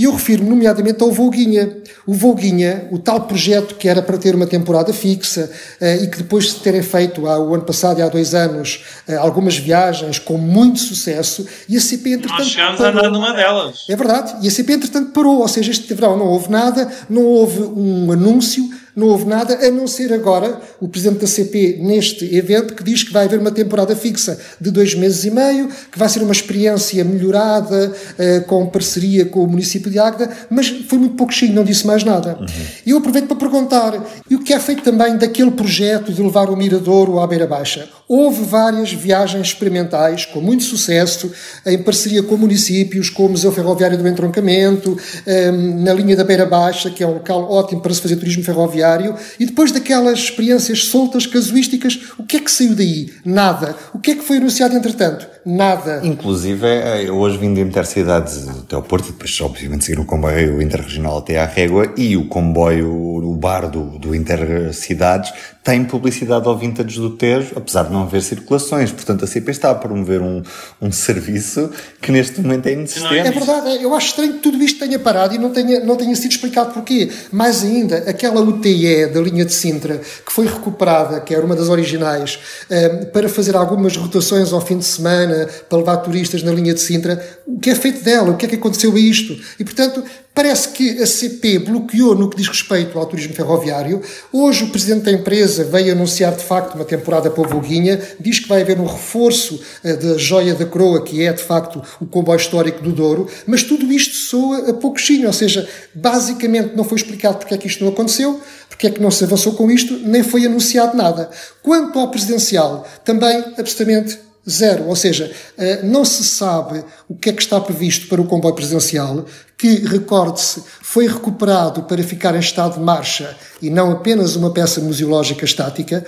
E 0.00 0.04
eu 0.04 0.12
refiro-me 0.12 0.48
nomeadamente 0.48 1.02
ao 1.02 1.12
Volguinha. 1.12 1.76
O 2.06 2.14
Volguinha, 2.14 2.88
o 2.90 2.98
tal 2.98 3.20
projeto 3.20 3.74
que 3.74 3.86
era 3.86 4.00
para 4.00 4.16
ter 4.16 4.34
uma 4.34 4.46
temporada 4.46 4.94
fixa 4.94 5.50
uh, 5.78 6.02
e 6.02 6.06
que 6.06 6.16
depois 6.16 6.46
de 6.46 6.54
terem 6.54 6.80
feito 6.80 7.26
há, 7.26 7.38
o 7.38 7.54
ano 7.54 7.64
passado 7.64 7.98
e 7.98 8.02
há 8.02 8.08
dois 8.08 8.34
anos 8.34 8.82
uh, 9.06 9.18
algumas 9.18 9.58
viagens 9.58 10.18
com 10.18 10.38
muito 10.38 10.80
sucesso, 10.80 11.46
e 11.68 11.76
a 11.76 11.80
CP 11.82 12.14
entretanto. 12.14 12.38
Nós 12.38 12.48
chegámos 12.48 12.78
parou. 12.78 12.94
a 12.94 12.98
andar 12.98 13.10
numa 13.10 13.34
delas. 13.34 13.84
É 13.90 13.94
verdade, 13.94 14.36
e 14.40 14.48
a 14.48 14.50
CP 14.50 14.72
entretanto 14.72 15.12
parou, 15.12 15.40
ou 15.40 15.48
seja, 15.48 15.70
este 15.70 15.92
verão 15.92 16.16
não 16.16 16.28
houve 16.28 16.50
nada, 16.50 16.90
não 17.10 17.26
houve 17.26 17.60
um 17.60 18.10
anúncio, 18.10 18.70
não 18.94 19.08
houve 19.08 19.24
nada, 19.24 19.54
a 19.66 19.70
não 19.70 19.86
ser 19.86 20.12
agora 20.12 20.60
o 20.80 20.88
Presidente 20.88 21.20
da 21.20 21.26
CP 21.26 21.78
neste 21.80 22.34
evento 22.34 22.74
que 22.74 22.82
diz 22.82 23.02
que 23.02 23.12
vai 23.12 23.26
haver 23.26 23.38
uma 23.38 23.50
temporada 23.50 23.94
fixa 23.94 24.38
de 24.60 24.70
dois 24.70 24.94
meses 24.94 25.24
e 25.24 25.30
meio, 25.30 25.68
que 25.90 25.98
vai 25.98 26.08
ser 26.08 26.22
uma 26.22 26.32
experiência 26.32 27.04
melhorada 27.04 27.92
uh, 27.92 28.44
com 28.46 28.66
parceria 28.66 29.24
com 29.24 29.44
o 29.44 29.46
município 29.46 29.89
de 29.90 29.98
Águeda, 29.98 30.30
mas 30.48 30.68
foi 30.68 30.98
muito 30.98 31.16
pouquinho, 31.16 31.54
não 31.54 31.64
disse 31.64 31.86
mais 31.86 32.04
nada. 32.04 32.38
Uhum. 32.40 32.46
E 32.86 32.90
eu 32.90 32.98
aproveito 32.98 33.26
para 33.26 33.36
perguntar, 33.36 33.94
e 34.28 34.34
o 34.34 34.42
que 34.42 34.52
é 34.52 34.60
feito 34.60 34.82
também 34.82 35.16
daquele 35.16 35.50
projeto 35.50 36.12
de 36.12 36.22
levar 36.22 36.48
o 36.48 36.56
Miradouro 36.56 37.20
à 37.20 37.26
Beira 37.26 37.46
Baixa? 37.46 37.88
Houve 38.08 38.44
várias 38.44 38.92
viagens 38.92 39.48
experimentais 39.48 40.24
com 40.24 40.40
muito 40.40 40.64
sucesso, 40.64 41.30
em 41.64 41.78
parceria 41.78 42.22
com 42.22 42.36
municípios, 42.36 43.08
com 43.08 43.26
o 43.26 43.28
Museu 43.28 43.52
Ferroviário 43.52 43.96
do 43.96 44.08
Entroncamento, 44.08 44.96
ehm, 45.26 45.82
na 45.82 45.92
linha 45.92 46.16
da 46.16 46.24
Beira 46.24 46.46
Baixa, 46.46 46.90
que 46.90 47.02
é 47.02 47.06
um 47.06 47.14
local 47.14 47.50
ótimo 47.50 47.80
para 47.80 47.94
se 47.94 48.00
fazer 48.00 48.16
turismo 48.16 48.42
ferroviário 48.42 49.14
e 49.38 49.46
depois 49.46 49.70
daquelas 49.72 50.18
experiências 50.18 50.84
soltas, 50.86 51.26
casuísticas, 51.26 52.00
o 52.18 52.24
que 52.24 52.36
é 52.36 52.40
que 52.40 52.50
saiu 52.50 52.74
daí? 52.74 53.12
Nada. 53.24 53.76
O 53.94 53.98
que 53.98 54.12
é 54.12 54.14
que 54.14 54.24
foi 54.24 54.38
anunciado 54.38 54.76
entretanto? 54.76 55.28
Nada. 55.44 56.00
Inclusive, 56.04 56.66
eh, 56.66 57.10
hoje 57.10 57.38
vim 57.38 57.54
de 57.54 57.60
Intercidades 57.60 58.46
até 58.48 58.76
ao 58.76 58.82
Porto, 58.82 59.12
depois 59.12 59.40
obviamente 59.40 59.79
seguir 59.84 60.00
o 60.00 60.04
comboio 60.04 60.60
interregional 60.60 61.18
até 61.18 61.38
à 61.38 61.46
Régua 61.46 61.92
e 61.96 62.16
o 62.16 62.26
comboio, 62.26 62.90
o 62.90 63.36
bar 63.36 63.68
do, 63.68 63.98
do 63.98 64.14
Intercidades 64.14 65.32
tem 65.62 65.84
publicidade 65.84 66.48
ao 66.48 66.56
vintage 66.56 66.98
do 66.98 67.10
Tejo, 67.10 67.52
apesar 67.54 67.84
de 67.84 67.92
não 67.92 68.02
haver 68.02 68.22
circulações. 68.22 68.90
Portanto, 68.90 69.24
a 69.24 69.28
CP 69.28 69.50
está 69.50 69.70
a 69.70 69.74
promover 69.74 70.22
um, 70.22 70.42
um 70.80 70.90
serviço 70.90 71.70
que 72.00 72.10
neste 72.10 72.40
momento 72.40 72.66
é 72.66 72.72
inexistente. 72.72 73.28
É 73.28 73.30
verdade, 73.30 73.68
é, 73.68 73.84
eu 73.84 73.94
acho 73.94 74.08
estranho 74.08 74.34
que 74.34 74.38
tudo 74.38 74.62
isto 74.62 74.78
tenha 74.78 74.98
parado 74.98 75.34
e 75.34 75.38
não 75.38 75.50
tenha, 75.50 75.80
não 75.80 75.96
tenha 75.96 76.16
sido 76.16 76.30
explicado 76.30 76.72
porquê. 76.72 77.10
Mais 77.30 77.62
ainda, 77.62 77.98
aquela 77.98 78.40
UTE 78.40 79.06
da 79.12 79.20
linha 79.20 79.44
de 79.44 79.52
Sintra, 79.52 79.98
que 79.98 80.32
foi 80.32 80.46
recuperada, 80.46 81.20
que 81.20 81.34
era 81.34 81.44
uma 81.44 81.54
das 81.54 81.68
originais, 81.68 82.38
um, 82.70 83.04
para 83.06 83.28
fazer 83.28 83.54
algumas 83.54 83.94
rotações 83.96 84.54
ao 84.54 84.60
fim 84.62 84.78
de 84.78 84.84
semana, 84.84 85.46
para 85.68 85.78
levar 85.78 85.98
turistas 85.98 86.42
na 86.42 86.52
linha 86.52 86.72
de 86.72 86.80
Sintra, 86.80 87.22
o 87.46 87.60
que 87.60 87.68
é 87.68 87.74
feito 87.74 88.02
dela? 88.02 88.30
O 88.30 88.36
que 88.36 88.46
é 88.46 88.48
que 88.48 88.54
aconteceu 88.54 88.94
a 88.94 88.98
isto? 88.98 89.38
E, 89.60 89.64
portanto, 89.64 90.02
Parece 90.32 90.68
que 90.68 91.02
a 91.02 91.06
CP 91.06 91.58
bloqueou 91.58 92.14
no 92.14 92.30
que 92.30 92.36
diz 92.36 92.48
respeito 92.48 92.98
ao 92.98 93.04
turismo 93.04 93.34
ferroviário. 93.34 94.00
Hoje 94.32 94.64
o 94.64 94.70
presidente 94.70 95.04
da 95.04 95.12
empresa 95.12 95.64
veio 95.64 95.92
anunciar 95.92 96.34
de 96.34 96.44
facto 96.44 96.76
uma 96.76 96.84
temporada 96.84 97.28
para 97.28 97.42
o 97.42 97.46
Voguinha, 97.46 98.00
diz 98.18 98.38
que 98.38 98.48
vai 98.48 98.62
haver 98.62 98.80
um 98.80 98.86
reforço 98.86 99.60
uh, 99.84 99.96
da 99.96 100.16
joia 100.16 100.54
da 100.54 100.64
coroa, 100.64 101.02
que 101.02 101.22
é 101.22 101.32
de 101.32 101.42
facto 101.42 101.82
o 102.00 102.06
comboio 102.06 102.38
histórico 102.38 102.82
do 102.82 102.92
Douro, 102.92 103.28
mas 103.44 103.64
tudo 103.64 103.92
isto 103.92 104.14
soa 104.14 104.70
a 104.70 104.72
pouquinho, 104.72 105.26
ou 105.26 105.32
seja, 105.32 105.68
basicamente 105.92 106.76
não 106.76 106.84
foi 106.84 106.96
explicado 106.96 107.36
porque 107.36 107.54
é 107.54 107.58
que 107.58 107.66
isto 107.66 107.84
não 107.84 107.92
aconteceu, 107.92 108.40
porque 108.68 108.86
é 108.86 108.90
que 108.90 109.02
não 109.02 109.10
se 109.10 109.24
avançou 109.24 109.54
com 109.54 109.70
isto, 109.70 109.94
nem 109.98 110.22
foi 110.22 110.46
anunciado 110.46 110.96
nada. 110.96 111.28
Quanto 111.60 111.98
ao 111.98 112.08
presidencial, 112.08 112.86
também 113.04 113.44
absolutamente 113.58 114.18
zero, 114.48 114.86
ou 114.86 114.96
seja, 114.96 115.30
uh, 115.58 115.86
não 115.86 116.04
se 116.04 116.24
sabe 116.24 116.82
o 117.08 117.14
que 117.14 117.30
é 117.30 117.32
que 117.32 117.42
está 117.42 117.60
previsto 117.60 118.08
para 118.08 118.20
o 118.20 118.26
comboio 118.26 118.54
presidencial, 118.54 119.26
que, 119.60 119.86
recorde-se, 119.86 120.62
foi 120.80 121.06
recuperado 121.06 121.82
para 121.82 122.02
ficar 122.02 122.34
em 122.34 122.38
estado 122.38 122.78
de 122.78 122.80
marcha 122.80 123.36
e 123.60 123.68
não 123.68 123.92
apenas 123.92 124.34
uma 124.36 124.50
peça 124.50 124.80
museológica 124.80 125.44
estática, 125.44 126.02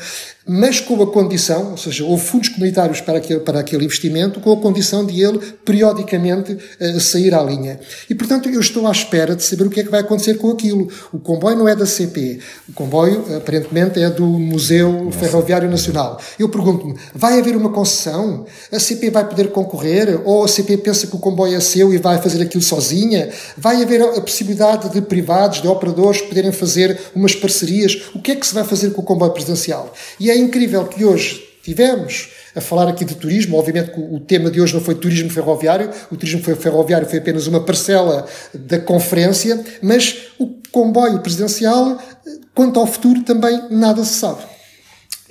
mas 0.46 0.80
com 0.80 1.00
a 1.00 1.06
condição, 1.06 1.70
ou 1.72 1.76
seja, 1.76 2.04
houve 2.04 2.24
fundos 2.24 2.48
comunitários 2.48 3.00
para 3.00 3.18
aquele, 3.18 3.40
para 3.40 3.60
aquele 3.60 3.84
investimento, 3.84 4.40
com 4.40 4.52
a 4.52 4.56
condição 4.56 5.06
de 5.06 5.22
ele 5.22 5.38
periodicamente 5.64 6.52
uh, 6.52 7.00
sair 7.00 7.32
à 7.32 7.42
linha. 7.42 7.78
E, 8.10 8.14
portanto, 8.14 8.48
eu 8.48 8.58
estou 8.58 8.88
à 8.88 8.90
espera 8.90 9.36
de 9.36 9.44
saber 9.44 9.66
o 9.66 9.70
que 9.70 9.80
é 9.80 9.84
que 9.84 9.90
vai 9.90 10.00
acontecer 10.00 10.34
com 10.34 10.50
aquilo. 10.50 10.88
O 11.12 11.18
comboio 11.20 11.56
não 11.56 11.68
é 11.68 11.76
da 11.76 11.86
CP, 11.86 12.40
o 12.68 12.72
comboio, 12.72 13.24
aparentemente, 13.36 14.02
é 14.02 14.10
do 14.10 14.26
Museu 14.26 15.04
Nossa. 15.04 15.18
Ferroviário 15.18 15.70
Nacional. 15.70 16.20
Eu 16.38 16.48
pergunto-me, 16.48 16.96
vai 17.14 17.38
haver 17.38 17.56
uma 17.56 17.70
concessão? 17.70 18.44
A 18.72 18.80
CP 18.80 19.10
vai 19.10 19.28
poder 19.28 19.50
concorrer? 19.50 20.20
Ou 20.24 20.44
a 20.44 20.48
CP 20.48 20.78
pensa 20.78 21.06
que 21.06 21.14
o 21.14 21.18
comboio 21.18 21.56
é 21.56 21.60
seu 21.60 21.94
e 21.94 21.98
vai 21.98 22.20
fazer 22.20 22.42
aquilo 22.42 22.62
sozinha? 22.62 23.30
Vai 23.56 23.82
haver 23.82 24.02
a 24.02 24.20
possibilidade 24.20 24.90
de 24.90 25.00
privados, 25.02 25.60
de 25.60 25.68
operadores 25.68 26.20
poderem 26.20 26.52
fazer 26.52 27.00
umas 27.14 27.34
parcerias? 27.34 28.02
O 28.14 28.20
que 28.20 28.32
é 28.32 28.36
que 28.36 28.46
se 28.46 28.54
vai 28.54 28.64
fazer 28.64 28.90
com 28.90 29.02
o 29.02 29.04
comboio 29.04 29.32
presidencial? 29.32 29.92
E 30.18 30.30
é 30.30 30.36
incrível 30.36 30.84
que 30.86 31.04
hoje 31.04 31.52
tivemos 31.62 32.30
a 32.54 32.60
falar 32.60 32.88
aqui 32.88 33.04
de 33.04 33.14
turismo. 33.14 33.56
Obviamente 33.56 33.92
que 33.92 34.00
o 34.00 34.20
tema 34.20 34.50
de 34.50 34.60
hoje 34.60 34.74
não 34.74 34.80
foi 34.80 34.94
turismo 34.94 35.30
ferroviário, 35.30 35.90
o 36.10 36.16
turismo 36.16 36.42
ferroviário 36.42 37.08
foi 37.08 37.18
apenas 37.18 37.46
uma 37.46 37.60
parcela 37.60 38.26
da 38.52 38.78
conferência, 38.78 39.64
mas 39.80 40.28
o 40.38 40.48
comboio 40.70 41.20
presidencial, 41.20 41.98
quanto 42.54 42.80
ao 42.80 42.86
futuro, 42.86 43.22
também 43.22 43.68
nada 43.70 44.04
se 44.04 44.14
sabe. 44.14 44.51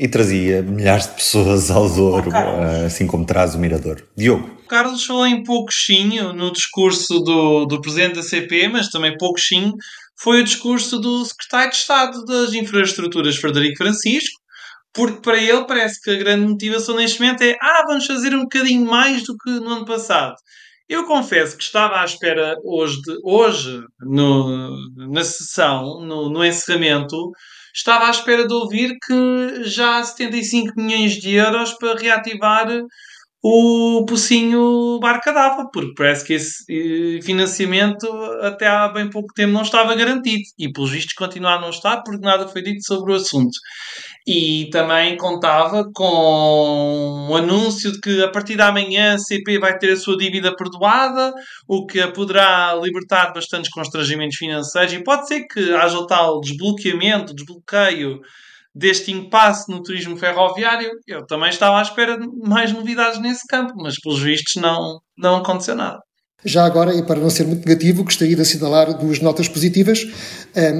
E 0.02 0.08
trazia 0.08 0.64
milhares 0.64 1.06
de 1.06 1.14
pessoas 1.14 1.70
ao 1.70 1.88
Douro, 1.88 2.32
oh, 2.34 2.86
assim 2.88 3.06
como 3.06 3.24
traz 3.24 3.54
o 3.54 3.60
Mirador. 3.60 4.02
Diogo. 4.18 4.50
Carlos 4.68 5.06
falou 5.06 5.28
em 5.28 5.44
pouquinho 5.44 6.34
no 6.34 6.52
discurso 6.52 7.20
do, 7.20 7.66
do 7.66 7.80
presidente 7.80 8.16
da 8.16 8.24
CP, 8.24 8.68
mas 8.68 8.90
também 8.90 9.16
pouquinho 9.16 9.74
foi 10.20 10.42
o 10.42 10.44
discurso 10.44 10.98
do 10.98 11.24
secretário 11.24 11.70
de 11.70 11.76
Estado 11.76 12.26
das 12.26 12.52
Infraestruturas, 12.52 13.36
Frederico 13.36 13.78
Francisco, 13.78 14.42
porque 14.92 15.22
para 15.22 15.38
ele 15.38 15.66
parece 15.68 16.02
que 16.02 16.10
a 16.10 16.18
grande 16.18 16.48
motivação 16.48 16.96
neste 16.96 17.22
momento 17.22 17.44
é 17.44 17.56
ah, 17.62 17.84
vamos 17.86 18.08
fazer 18.08 18.34
um 18.34 18.42
bocadinho 18.42 18.88
mais 18.88 19.22
do 19.24 19.38
que 19.38 19.52
no 19.52 19.70
ano 19.70 19.86
passado. 19.86 20.34
Eu 20.90 21.06
confesso 21.06 21.56
que 21.56 21.64
estava 21.64 22.02
à 22.02 22.06
espera 22.06 22.56
hoje, 22.66 23.00
de, 23.04 23.20
hoje 23.24 23.84
no, 24.00 24.76
na 25.14 25.24
sessão, 25.24 26.02
no, 26.02 26.28
no 26.28 26.44
encerramento, 26.44 27.16
estava 27.74 28.08
à 28.08 28.10
espera 28.10 28.48
de 28.48 28.54
ouvir 28.54 28.98
que 29.06 29.64
já 29.64 29.98
há 30.00 30.04
75 30.04 30.74
milhões 30.80 31.14
de 31.14 31.36
euros 31.36 31.74
para 31.74 32.00
reativar 32.00 32.68
o 33.44 34.06
Pocinho 34.06 35.00
Barca 35.00 35.34
d'Ava, 35.34 35.68
porque 35.74 35.94
parece 35.98 36.24
que 36.24 36.34
esse 36.34 36.64
eh, 36.70 37.22
financiamento 37.24 38.08
até 38.42 38.68
há 38.68 38.88
bem 38.88 39.10
pouco 39.10 39.34
tempo 39.34 39.52
não 39.52 39.64
estava 39.64 39.96
garantido 39.96 40.44
e, 40.60 40.72
pelos 40.72 40.92
vistos, 40.92 41.14
continua 41.14 41.54
a 41.54 41.62
não 41.62 41.72
estar 41.72 42.04
porque 42.04 42.24
nada 42.24 42.48
foi 42.48 42.62
dito 42.62 42.86
sobre 42.86 43.14
o 43.14 43.16
assunto. 43.16 43.58
E 44.28 44.70
também 44.72 45.18
contava 45.18 45.90
com 45.92 47.28
um 47.32 47.36
anúncio 47.36 47.92
de 47.92 48.00
que 48.00 48.24
a 48.24 48.30
partir 48.30 48.56
da 48.56 48.72
manhã 48.72 49.16
a 49.16 49.18
CP 49.18 49.58
vai 49.58 49.76
ter 49.78 49.94
a 49.94 49.98
sua 49.98 50.16
dívida 50.16 50.56
perdoada, 50.56 51.34
o 51.68 51.88
que 51.88 52.00
a 52.00 52.12
poderá 52.12 52.76
libertar 52.80 53.34
bastantes 53.34 53.72
constrangimentos 53.72 54.38
financeiros 54.38 54.94
e 54.94 55.04
pode 55.04 55.28
ser 55.28 55.48
que 55.48 55.74
haja 55.74 55.98
o 55.98 56.06
tal 56.06 56.40
desbloqueamento, 56.42 57.34
desbloqueio 57.34 58.20
deste 58.74 59.12
impasse 59.12 59.70
no 59.70 59.84
turismo 59.84 60.18
ferroviário, 60.18 60.92
eu 61.08 61.26
também 61.26 61.50
estava 61.50 61.80
à 61.80 61.82
espera 61.82 62.18
de 62.18 62.28
mais 62.48 62.72
novidades 62.72 63.20
nesse 63.20 63.46
campo, 63.48 63.74
mas 63.76 64.00
pelos 64.00 64.22
vistos 64.22 64.56
não, 64.56 65.00
não 65.18 65.38
aconteceu 65.38 65.76
nada. 65.76 66.00
Já 66.44 66.66
agora, 66.66 66.96
e 66.96 67.04
para 67.04 67.20
não 67.20 67.30
ser 67.30 67.46
muito 67.46 67.68
negativo, 67.68 68.04
gostaria 68.04 68.36
de 68.36 68.42
assinalar 68.42 68.98
duas 68.98 69.20
notas 69.20 69.48
positivas. 69.48 70.08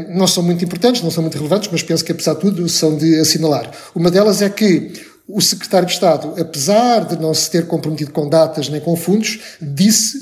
Não 0.10 0.26
são 0.26 0.42
muito 0.42 0.66
importantes, 0.66 1.04
não 1.04 1.12
são 1.12 1.22
muito 1.22 1.38
relevantes, 1.38 1.70
mas 1.72 1.84
penso 1.84 2.04
que, 2.04 2.12
apesar 2.12 2.34
de 2.34 2.40
tudo, 2.40 2.68
são 2.68 2.98
de 2.98 3.20
assinalar. 3.20 3.70
Uma 3.94 4.10
delas 4.10 4.42
é 4.42 4.50
que 4.50 4.92
o 5.28 5.40
secretário 5.40 5.86
de 5.88 5.94
Estado, 5.94 6.34
apesar 6.42 7.06
de 7.06 7.22
não 7.22 7.32
se 7.34 7.52
ter 7.52 7.68
comprometido 7.68 8.12
com 8.12 8.28
datas 8.28 8.70
nem 8.70 8.82
com 8.82 8.96
fundos, 8.96 9.40
disse 9.62 10.18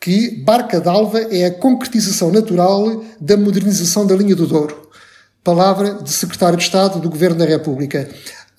que 0.00 0.42
Barca 0.42 0.80
d'Alva 0.80 1.20
é 1.30 1.44
a 1.44 1.54
concretização 1.54 2.32
natural 2.32 3.04
da 3.20 3.36
modernização 3.36 4.06
da 4.06 4.16
linha 4.16 4.34
do 4.34 4.46
Douro 4.46 4.89
palavra 5.42 5.94
de 5.94 6.10
secretário 6.10 6.56
de 6.56 6.64
Estado 6.64 6.98
do 6.98 7.08
Governo 7.10 7.38
da 7.38 7.44
República. 7.44 8.08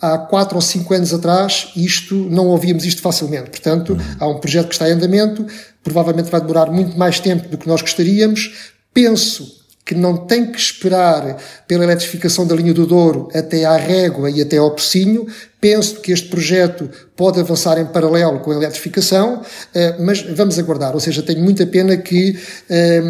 Há 0.02 0.18
quatro 0.18 0.56
ou 0.56 0.62
cinco 0.62 0.94
anos 0.94 1.14
atrás, 1.14 1.72
isto 1.76 2.16
não 2.16 2.48
ouvíamos 2.48 2.86
isto 2.86 3.02
facilmente. 3.02 3.52
Portanto, 3.52 3.96
há 4.20 4.28
um 4.28 4.40
projeto 4.40 4.68
que 4.68 4.74
está 4.74 4.90
em 4.90 4.94
andamento, 4.94 5.46
provavelmente 5.84 6.32
vai 6.32 6.42
demorar 6.42 6.72
muito 6.72 6.98
mais 6.98 7.20
tempo 7.20 7.48
do 7.50 7.58
que 7.58 7.68
nós 7.68 7.82
gostaríamos. 7.82 8.74
Penso 8.92 9.62
que 9.86 9.96
não 9.96 10.26
tem 10.26 10.52
que 10.52 10.58
esperar 10.58 11.38
pela 11.68 11.84
eletrificação 11.84 12.48
da 12.48 12.56
linha 12.56 12.74
do 12.74 12.86
Douro 12.86 13.30
até 13.34 13.66
à 13.66 13.76
Régua 13.76 14.30
e 14.30 14.42
até 14.42 14.58
ao 14.58 14.72
Pocinho. 14.72 15.28
Penso 15.60 16.00
que 16.00 16.12
este 16.12 16.30
projeto 16.30 16.90
pode 17.16 17.40
avançar 17.40 17.78
em 17.78 17.86
paralelo 17.86 18.40
com 18.40 18.52
a 18.52 18.56
eletrificação, 18.56 19.42
eh, 19.74 19.98
mas 20.00 20.22
vamos 20.22 20.58
aguardar. 20.58 20.94
Ou 20.94 21.00
seja, 21.00 21.22
tenho 21.22 21.42
muita 21.42 21.66
pena 21.66 21.98
que 21.98 22.40
eh, 22.70 23.02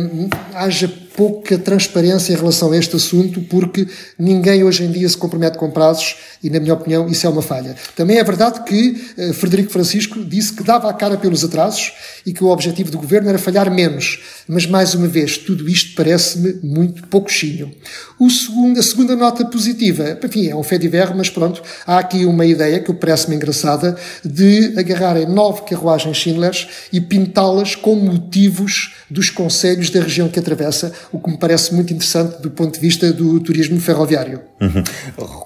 haja 0.54 0.92
pouca 1.16 1.58
transparência 1.58 2.34
em 2.34 2.36
relação 2.36 2.72
a 2.72 2.78
este 2.78 2.96
assunto, 2.96 3.42
porque 3.42 3.88
ninguém 4.18 4.64
hoje 4.64 4.84
em 4.84 4.92
dia 4.92 5.08
se 5.08 5.18
compromete 5.18 5.58
com 5.58 5.70
prazos 5.70 6.16
e, 6.44 6.50
na 6.50 6.60
minha 6.60 6.74
opinião, 6.74 7.08
isso 7.08 7.28
é 7.28 7.30
uma 7.30 7.42
falha. 7.42 7.76
Também 7.96 8.18
é 8.18 8.24
verdade 8.24 8.64
que 8.64 9.14
eh, 9.18 9.34
Frederico 9.34 9.72
Francisco 9.72 10.24
disse 10.24 10.54
que 10.54 10.64
dava 10.64 10.90
a 10.90 10.94
cara 10.94 11.18
pelos 11.18 11.44
atrasos 11.44 11.94
e 12.26 12.34
que 12.34 12.44
o 12.44 12.48
objetivo 12.48 12.92
do 12.92 12.98
governo 12.98 13.30
era 13.30 13.38
falhar 13.38 13.70
menos. 13.72 14.20
Mas, 14.48 14.66
mais 14.66 14.94
uma 14.94 15.08
vez, 15.08 15.38
tudo 15.38 15.68
isto 15.70 15.96
parece-me 15.96 16.60
muito 16.64 17.08
pouquinho. 17.08 17.72
O 18.20 18.30
segundo, 18.30 18.80
a 18.80 18.84
segunda 18.84 19.16
nota 19.16 19.46
positiva, 19.46 20.18
enfim, 20.24 20.48
é 20.48 20.56
um 20.56 20.64
fé 20.64 20.78
de 20.78 20.88
verro, 20.88 21.16
mas 21.16 21.30
pronto, 21.30 21.62
há 21.86 22.00
aqui 22.00 22.26
uma 22.26 22.46
ideia 22.46 22.80
que 22.80 22.94
parece-me 22.94 23.36
engraçada 23.36 23.96
de 24.24 24.74
agarrarem 24.78 25.28
nove 25.28 25.62
carruagens 25.62 26.18
Schindlers 26.18 26.68
e 26.92 27.02
pintá-las 27.02 27.76
com 27.76 27.96
motivos 27.96 28.94
dos 29.10 29.30
conselhos 29.30 29.90
da 29.90 30.02
região 30.02 30.30
que 30.30 30.40
atravessa, 30.40 30.94
o 31.12 31.20
que 31.20 31.30
me 31.30 31.38
parece 31.38 31.74
muito 31.74 31.94
interessante 31.94 32.42
do 32.42 32.50
ponto 32.50 32.74
de 32.74 32.80
vista 32.80 33.12
do 33.12 33.40
turismo 33.40 33.80
ferroviário. 33.80 34.42
Uhum. 34.60 34.84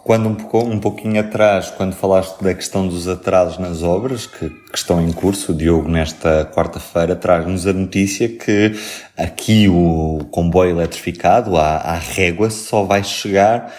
Quando 0.04 0.30
um, 0.30 0.36
pouco, 0.36 0.60
um 0.60 0.80
pouquinho 0.80 1.20
atrás, 1.20 1.72
quando 1.72 1.94
falaste 1.94 2.42
da 2.42 2.54
questão 2.54 2.88
dos 2.88 3.08
atrasos 3.08 3.58
nas 3.58 3.82
obras 3.82 4.28
que, 4.28 4.50
que 4.50 4.78
estão 4.78 5.02
em 5.02 5.12
curso, 5.12 5.52
o 5.52 5.56
Diogo 5.56 5.90
nesta 5.90 6.46
quarta-feira 6.46 7.16
traz-nos 7.16 7.66
a 7.66 7.74
notícia 7.74 8.30
que 8.30 8.74
aqui 9.18 9.68
o 9.68 10.26
comboio 10.30 10.72
eletrificado, 10.72 11.58
a, 11.58 11.98
régua, 11.98 12.50
só 12.50 12.84
vai 12.84 13.04
chegar 13.04 13.74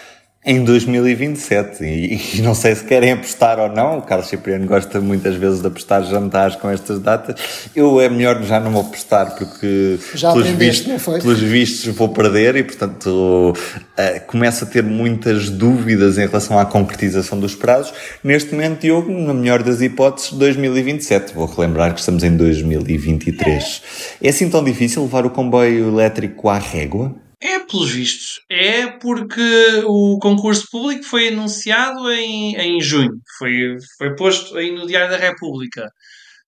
em 0.46 0.62
2027. 0.62 1.84
E, 1.84 2.38
e, 2.38 2.40
não 2.46 2.54
sei 2.54 2.76
se 2.76 2.84
querem 2.84 3.10
apostar 3.10 3.58
ou 3.58 3.68
não. 3.68 3.98
O 3.98 4.02
Carlos 4.02 4.28
Cipriano 4.28 4.64
gosta 4.64 5.00
muitas 5.00 5.34
vezes 5.34 5.60
de 5.60 5.66
apostar 5.66 6.04
jantares 6.04 6.54
com 6.54 6.70
estas 6.70 7.00
datas. 7.00 7.68
Eu 7.74 8.00
é 8.00 8.08
melhor 8.08 8.40
já 8.44 8.60
não 8.60 8.78
apostar 8.78 9.34
porque 9.36 9.98
já 10.14 10.32
pelos, 10.32 10.48
vistos, 10.48 11.02
pelos 11.02 11.40
vistos 11.40 11.94
vou 11.96 12.08
perder 12.10 12.54
e 12.54 12.62
portanto 12.62 13.06
uh, 13.08 14.26
começo 14.28 14.64
a 14.64 14.66
ter 14.66 14.84
muitas 14.84 15.50
dúvidas 15.50 16.16
em 16.16 16.26
relação 16.26 16.56
à 16.58 16.64
concretização 16.64 17.40
dos 17.40 17.56
prazos. 17.56 17.92
Neste 18.22 18.52
momento, 18.52 18.82
Diogo, 18.82 19.10
na 19.10 19.34
melhor 19.34 19.62
das 19.64 19.80
hipóteses, 19.80 20.32
2027. 20.32 21.34
Vou 21.34 21.46
relembrar 21.46 21.92
que 21.92 22.00
estamos 22.00 22.22
em 22.22 22.36
2023. 22.36 23.82
É 24.22 24.28
assim 24.28 24.48
tão 24.48 24.62
difícil 24.62 25.02
levar 25.02 25.26
o 25.26 25.30
comboio 25.30 25.88
elétrico 25.88 26.48
à 26.48 26.58
régua? 26.58 27.25
É, 27.40 27.60
pelos 27.60 27.90
vistos. 27.90 28.40
É 28.50 28.86
porque 28.98 29.82
o 29.84 30.18
concurso 30.18 30.66
público 30.70 31.04
foi 31.04 31.28
anunciado 31.28 32.10
em, 32.10 32.56
em 32.56 32.80
junho. 32.80 33.20
Foi, 33.38 33.76
foi 33.98 34.14
posto 34.16 34.56
aí 34.56 34.72
no 34.72 34.86
Diário 34.86 35.10
da 35.10 35.18
República. 35.18 35.88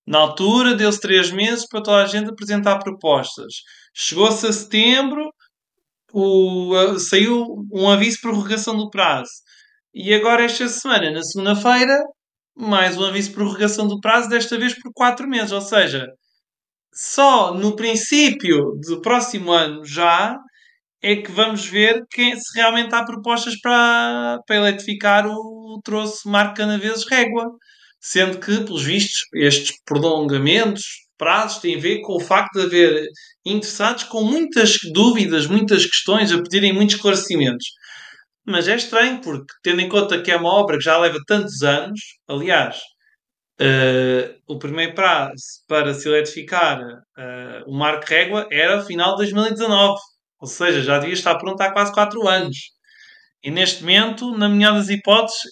Na 0.07 0.19
altura, 0.21 0.75
deu-se 0.75 1.01
três 1.01 1.31
meses 1.31 1.67
para 1.69 1.83
toda 1.83 2.03
a 2.03 2.07
gente 2.07 2.31
apresentar 2.31 2.79
propostas. 2.79 3.53
Chegou-se 3.95 4.47
a 4.47 4.53
setembro, 4.53 5.31
o, 6.13 6.99
saiu 6.99 7.45
um 7.73 7.91
aviso 7.91 8.17
de 8.17 8.23
prorrogação 8.23 8.77
do 8.77 8.89
prazo. 8.91 9.31
E 9.95 10.15
agora, 10.15 10.45
esta 10.45 10.69
semana, 10.69 11.11
na 11.11 11.23
segunda-feira, 11.23 11.99
mais 12.57 12.97
um 12.97 13.05
aviso 13.05 13.29
de 13.29 13.35
prorrogação 13.35 13.87
do 13.87 14.01
prazo, 14.01 14.31
desta 14.31 14.59
vez 14.59 14.75
por 14.81 14.93
quatro 14.95 15.29
meses. 15.29 15.53
Ou 15.53 15.61
seja, 15.61 16.07
só 16.95 17.53
no 17.55 17.77
princípio 17.77 18.73
do 18.87 19.03
próximo 19.03 19.53
ano 19.53 19.85
já 19.85 20.37
é 21.03 21.17
que 21.17 21.31
vamos 21.31 21.67
ver 21.67 22.05
quem, 22.11 22.37
se 22.39 22.57
realmente 22.57 22.95
há 22.95 23.05
propostas 23.05 23.59
para, 23.61 24.41
para 24.47 24.57
eletrificar 24.57 25.27
o 25.27 25.81
troço 25.85 26.29
Marco 26.29 26.57
Canaveses 26.57 27.07
Régua. 27.09 27.45
Sendo 28.01 28.39
que, 28.39 28.61
pelos 28.61 28.85
vistos, 28.85 29.23
estes 29.35 29.77
prolongamentos, 29.85 30.85
prazos, 31.19 31.59
têm 31.61 31.77
a 31.77 31.81
ver 31.81 32.01
com 32.03 32.15
o 32.15 32.21
facto 32.21 32.55
de 32.55 32.67
haver 32.67 33.09
interessados 33.45 34.05
com 34.05 34.23
muitas 34.23 34.79
dúvidas, 34.93 35.49
muitas 35.49 35.85
questões, 35.85 36.33
a 36.33 36.41
pedirem 36.41 36.73
muitos 36.73 36.95
esclarecimentos. 36.95 37.67
Mas 38.47 38.69
é 38.69 38.77
estranho, 38.77 39.21
porque, 39.21 39.53
tendo 39.63 39.81
em 39.81 39.89
conta 39.89 40.23
que 40.23 40.31
é 40.31 40.37
uma 40.37 40.55
obra 40.55 40.79
que 40.79 40.85
já 40.85 40.97
leva 40.97 41.19
tantos 41.27 41.63
anos, 41.63 42.01
aliás, 42.29 42.79
uh, 43.61 44.41
o 44.47 44.59
primeiro 44.59 44.95
prazo 44.95 45.43
para 45.67 45.93
se 45.93 46.09
eletrificar 46.09 46.81
uh, 46.81 47.65
o 47.67 47.77
Marco 47.77 48.07
Régua 48.07 48.47
era 48.51 48.85
final 48.85 49.17
de 49.17 49.25
2019. 49.25 49.99
Ou 50.41 50.47
seja, 50.47 50.83
já 50.83 50.99
devia 50.99 51.15
estar 51.15 51.37
pronto 51.37 51.61
há 51.61 51.73
quase 51.73 51.93
4 51.93 52.29
anos. 52.29 52.57
E 53.43 53.51
neste 53.51 53.83
momento, 53.83 54.37
na 54.37 54.49
melhor 54.49 54.75
das 54.75 54.89
hipóteses, 54.89 55.43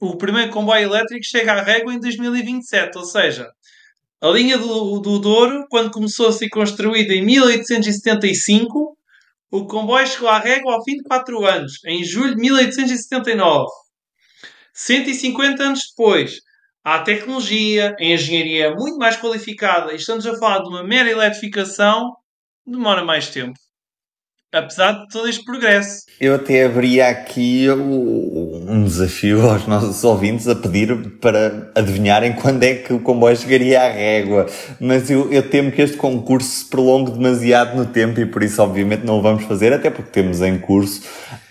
o 0.00 0.16
primeiro 0.16 0.52
comboio 0.52 0.84
elétrico 0.84 1.24
chega 1.24 1.52
à 1.54 1.62
régua 1.62 1.92
em 1.92 2.00
2027. 2.00 2.96
Ou 2.98 3.04
seja, 3.04 3.50
a 4.20 4.28
linha 4.28 4.56
do, 4.58 5.00
do 5.00 5.18
Douro, 5.18 5.66
quando 5.68 5.90
começou 5.90 6.28
a 6.28 6.32
ser 6.32 6.48
construída 6.48 7.12
em 7.12 7.24
1875, 7.24 8.96
o 9.50 9.66
comboio 9.66 10.06
chegou 10.06 10.28
à 10.28 10.38
régua 10.38 10.74
ao 10.74 10.84
fim 10.84 10.96
de 10.96 11.02
4 11.04 11.44
anos, 11.46 11.84
em 11.84 12.04
julho 12.04 12.34
de 12.34 12.40
1879. 12.40 13.66
150 14.74 15.62
anos 15.62 15.80
depois, 15.90 16.40
há 16.84 17.00
tecnologia, 17.00 17.96
a 17.98 18.04
engenharia 18.04 18.74
muito 18.74 18.98
mais 18.98 19.16
qualificada 19.16 19.92
e 19.92 19.96
estamos 19.96 20.26
a 20.26 20.36
falar 20.36 20.62
de 20.62 20.68
uma 20.68 20.84
mera 20.84 21.10
eletrificação, 21.10 22.14
demora 22.66 23.04
mais 23.04 23.30
tempo 23.30 23.58
apesar 24.52 24.92
de 24.92 25.08
todo 25.08 25.28
este 25.28 25.44
progresso. 25.44 26.04
Eu 26.20 26.34
até 26.34 26.64
abria 26.64 27.08
aqui 27.08 27.66
um 27.70 28.84
desafio 28.84 29.48
aos 29.48 29.66
nossos 29.66 30.02
ouvintes 30.04 30.48
a 30.48 30.54
pedir 30.54 31.18
para 31.20 31.70
adivinharem 31.74 32.32
quando 32.32 32.62
é 32.62 32.74
que 32.74 32.92
o 32.92 33.00
comboio 33.00 33.36
chegaria 33.36 33.82
à 33.82 33.90
régua, 33.90 34.46
mas 34.80 35.10
eu, 35.10 35.30
eu 35.32 35.48
temo 35.48 35.70
que 35.70 35.82
este 35.82 35.96
concurso 35.96 36.48
se 36.48 36.64
prolongue 36.64 37.12
demasiado 37.12 37.76
no 37.76 37.86
tempo 37.86 38.20
e 38.20 38.26
por 38.26 38.42
isso 38.42 38.62
obviamente 38.62 39.04
não 39.04 39.18
o 39.18 39.22
vamos 39.22 39.44
fazer, 39.44 39.72
até 39.72 39.90
porque 39.90 40.10
temos 40.10 40.40
em 40.40 40.58
curso 40.58 41.02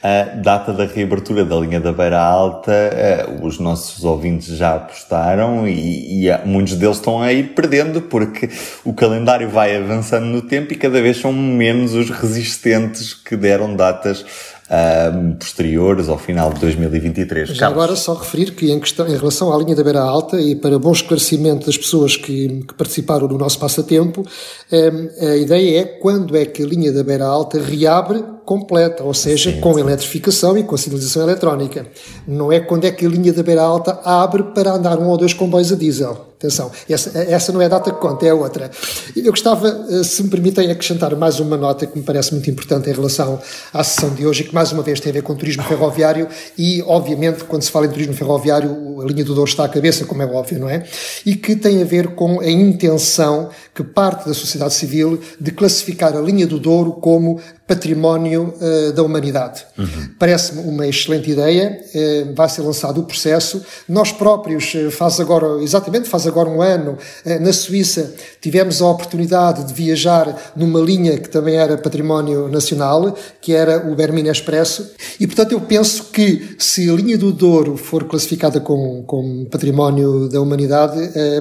a 0.05 0.35
data 0.35 0.71
da 0.71 0.85
reabertura 0.85 1.43
da 1.43 1.55
linha 1.55 1.81
da 1.81 1.91
Beira 1.91 2.21
Alta, 2.21 2.71
uh, 2.71 3.43
os 3.43 3.57
nossos 3.57 4.03
ouvintes 4.03 4.55
já 4.55 4.75
apostaram 4.75 5.67
e, 5.67 6.27
e, 6.27 6.45
muitos 6.45 6.75
deles 6.75 6.97
estão 6.97 7.23
a 7.23 7.33
ir 7.33 7.55
perdendo 7.55 7.99
porque 8.03 8.47
o 8.83 8.93
calendário 8.93 9.49
vai 9.49 9.75
avançando 9.75 10.25
no 10.25 10.43
tempo 10.43 10.71
e 10.73 10.75
cada 10.75 11.01
vez 11.01 11.17
são 11.17 11.33
menos 11.33 11.95
os 11.95 12.11
resistentes 12.11 13.15
que 13.15 13.35
deram 13.35 13.75
datas 13.75 14.21
uh, 14.21 15.35
posteriores 15.39 16.07
ao 16.07 16.19
final 16.19 16.53
de 16.53 16.59
2023. 16.59 17.49
Já 17.49 17.65
agora 17.65 17.95
só 17.95 18.13
referir 18.13 18.51
que 18.51 18.69
em, 18.69 18.79
questão, 18.79 19.07
em 19.07 19.17
relação 19.17 19.51
à 19.51 19.57
linha 19.57 19.75
da 19.75 19.83
Beira 19.83 20.01
Alta 20.01 20.39
e 20.39 20.55
para 20.55 20.77
bom 20.77 20.91
esclarecimento 20.91 21.65
das 21.65 21.79
pessoas 21.79 22.15
que, 22.15 22.63
que 22.67 22.75
participaram 22.75 23.27
do 23.27 23.39
nosso 23.39 23.57
passatempo, 23.57 24.23
um, 24.71 25.27
a 25.31 25.35
ideia 25.35 25.79
é 25.79 25.83
quando 25.83 26.37
é 26.37 26.45
que 26.45 26.61
a 26.61 26.65
linha 26.67 26.93
da 26.93 27.03
Beira 27.03 27.25
Alta 27.25 27.59
reabre 27.59 28.34
completa, 28.45 29.03
ou 29.03 29.13
seja, 29.13 29.51
sim, 29.51 29.59
com 29.59 29.73
sim. 29.73 29.79
eletrificação 29.79 30.57
e 30.57 30.63
com 30.63 30.77
sinalização 30.77 31.23
eletrónica. 31.23 31.87
Não 32.27 32.51
é 32.51 32.59
quando 32.59 32.85
é 32.85 32.91
que 32.91 33.05
a 33.05 33.09
linha 33.09 33.33
da 33.33 33.43
Beira 33.43 33.63
Alta 33.63 33.99
abre 34.03 34.43
para 34.43 34.73
andar 34.73 34.99
um 34.99 35.07
ou 35.07 35.17
dois 35.17 35.33
comboios 35.33 35.71
a 35.71 35.75
diesel. 35.75 36.34
Atenção, 36.45 36.71
essa, 36.87 37.17
essa 37.17 37.51
não 37.51 37.59
é 37.59 37.65
a 37.65 37.67
data 37.67 37.91
que 37.91 37.99
conta, 37.99 38.23
é 38.23 38.29
a 38.29 38.35
outra. 38.35 38.69
Eu 39.15 39.31
gostava, 39.31 39.67
eh, 39.89 40.03
se 40.03 40.21
me 40.21 40.29
permitem, 40.29 40.69
acrescentar 40.69 41.15
mais 41.15 41.39
uma 41.39 41.57
nota 41.57 41.87
que 41.87 41.97
me 41.97 42.03
parece 42.03 42.33
muito 42.33 42.49
importante 42.51 42.87
em 42.87 42.93
relação 42.93 43.39
à 43.73 43.83
sessão 43.83 44.13
de 44.13 44.27
hoje 44.27 44.43
e 44.43 44.45
que, 44.45 44.53
mais 44.53 44.71
uma 44.71 44.83
vez, 44.83 44.99
tem 44.99 45.09
a 45.09 45.13
ver 45.13 45.23
com 45.23 45.33
o 45.33 45.35
turismo 45.35 45.63
ferroviário 45.63 46.27
e, 46.55 46.83
obviamente, 46.85 47.43
quando 47.45 47.63
se 47.63 47.71
fala 47.71 47.87
em 47.87 47.89
turismo 47.89 48.13
ferroviário, 48.13 49.01
a 49.01 49.05
linha 49.05 49.25
do 49.25 49.33
Douro 49.33 49.49
está 49.49 49.65
à 49.65 49.69
cabeça, 49.69 50.05
como 50.05 50.21
é 50.21 50.25
óbvio, 50.25 50.59
não 50.59 50.69
é? 50.69 50.83
E 51.25 51.35
que 51.35 51.55
tem 51.55 51.81
a 51.81 51.85
ver 51.85 52.09
com 52.09 52.39
a 52.39 52.49
intenção 52.49 53.49
que 53.73 53.83
parte 53.83 54.27
da 54.27 54.33
sociedade 54.33 54.73
civil 54.73 55.19
de 55.39 55.51
classificar 55.51 56.15
a 56.15 56.21
linha 56.21 56.45
do 56.45 56.59
Douro 56.59 56.93
como 56.93 57.41
património 57.67 58.53
uh, 58.61 58.93
da 58.93 59.01
humanidade. 59.01 59.65
Uhum. 59.77 60.09
Parece-me 60.19 60.61
uma 60.61 60.87
excelente 60.87 61.31
ideia, 61.31 61.79
uh, 61.93 62.35
vai 62.35 62.47
ser 62.47 62.61
lançado 62.61 63.01
o 63.01 63.03
processo. 63.03 63.65
Nós 63.89 64.11
próprios, 64.11 64.73
uh, 64.75 64.91
faz 64.91 65.19
agora, 65.19 65.61
exatamente, 65.63 66.07
faz 66.07 66.27
agora 66.27 66.34
um 66.43 66.61
ano, 66.61 66.97
na 67.41 67.53
Suíça, 67.53 68.13
tivemos 68.41 68.81
a 68.81 68.87
oportunidade 68.87 69.65
de 69.65 69.73
viajar 69.73 70.53
numa 70.55 70.79
linha 70.79 71.17
que 71.17 71.29
também 71.29 71.55
era 71.55 71.77
património 71.77 72.47
nacional, 72.47 73.15
que 73.41 73.53
era 73.53 73.89
o 73.89 73.95
Bermina 73.95 74.31
Expresso, 74.31 74.91
e 75.19 75.27
portanto 75.27 75.51
eu 75.51 75.61
penso 75.61 76.05
que 76.11 76.55
se 76.57 76.89
a 76.89 76.93
linha 76.93 77.17
do 77.17 77.31
Douro 77.31 77.77
for 77.77 78.05
classificada 78.05 78.59
como, 78.59 79.03
como 79.03 79.45
património 79.45 80.27
da 80.29 80.41
humanidade, 80.41 80.99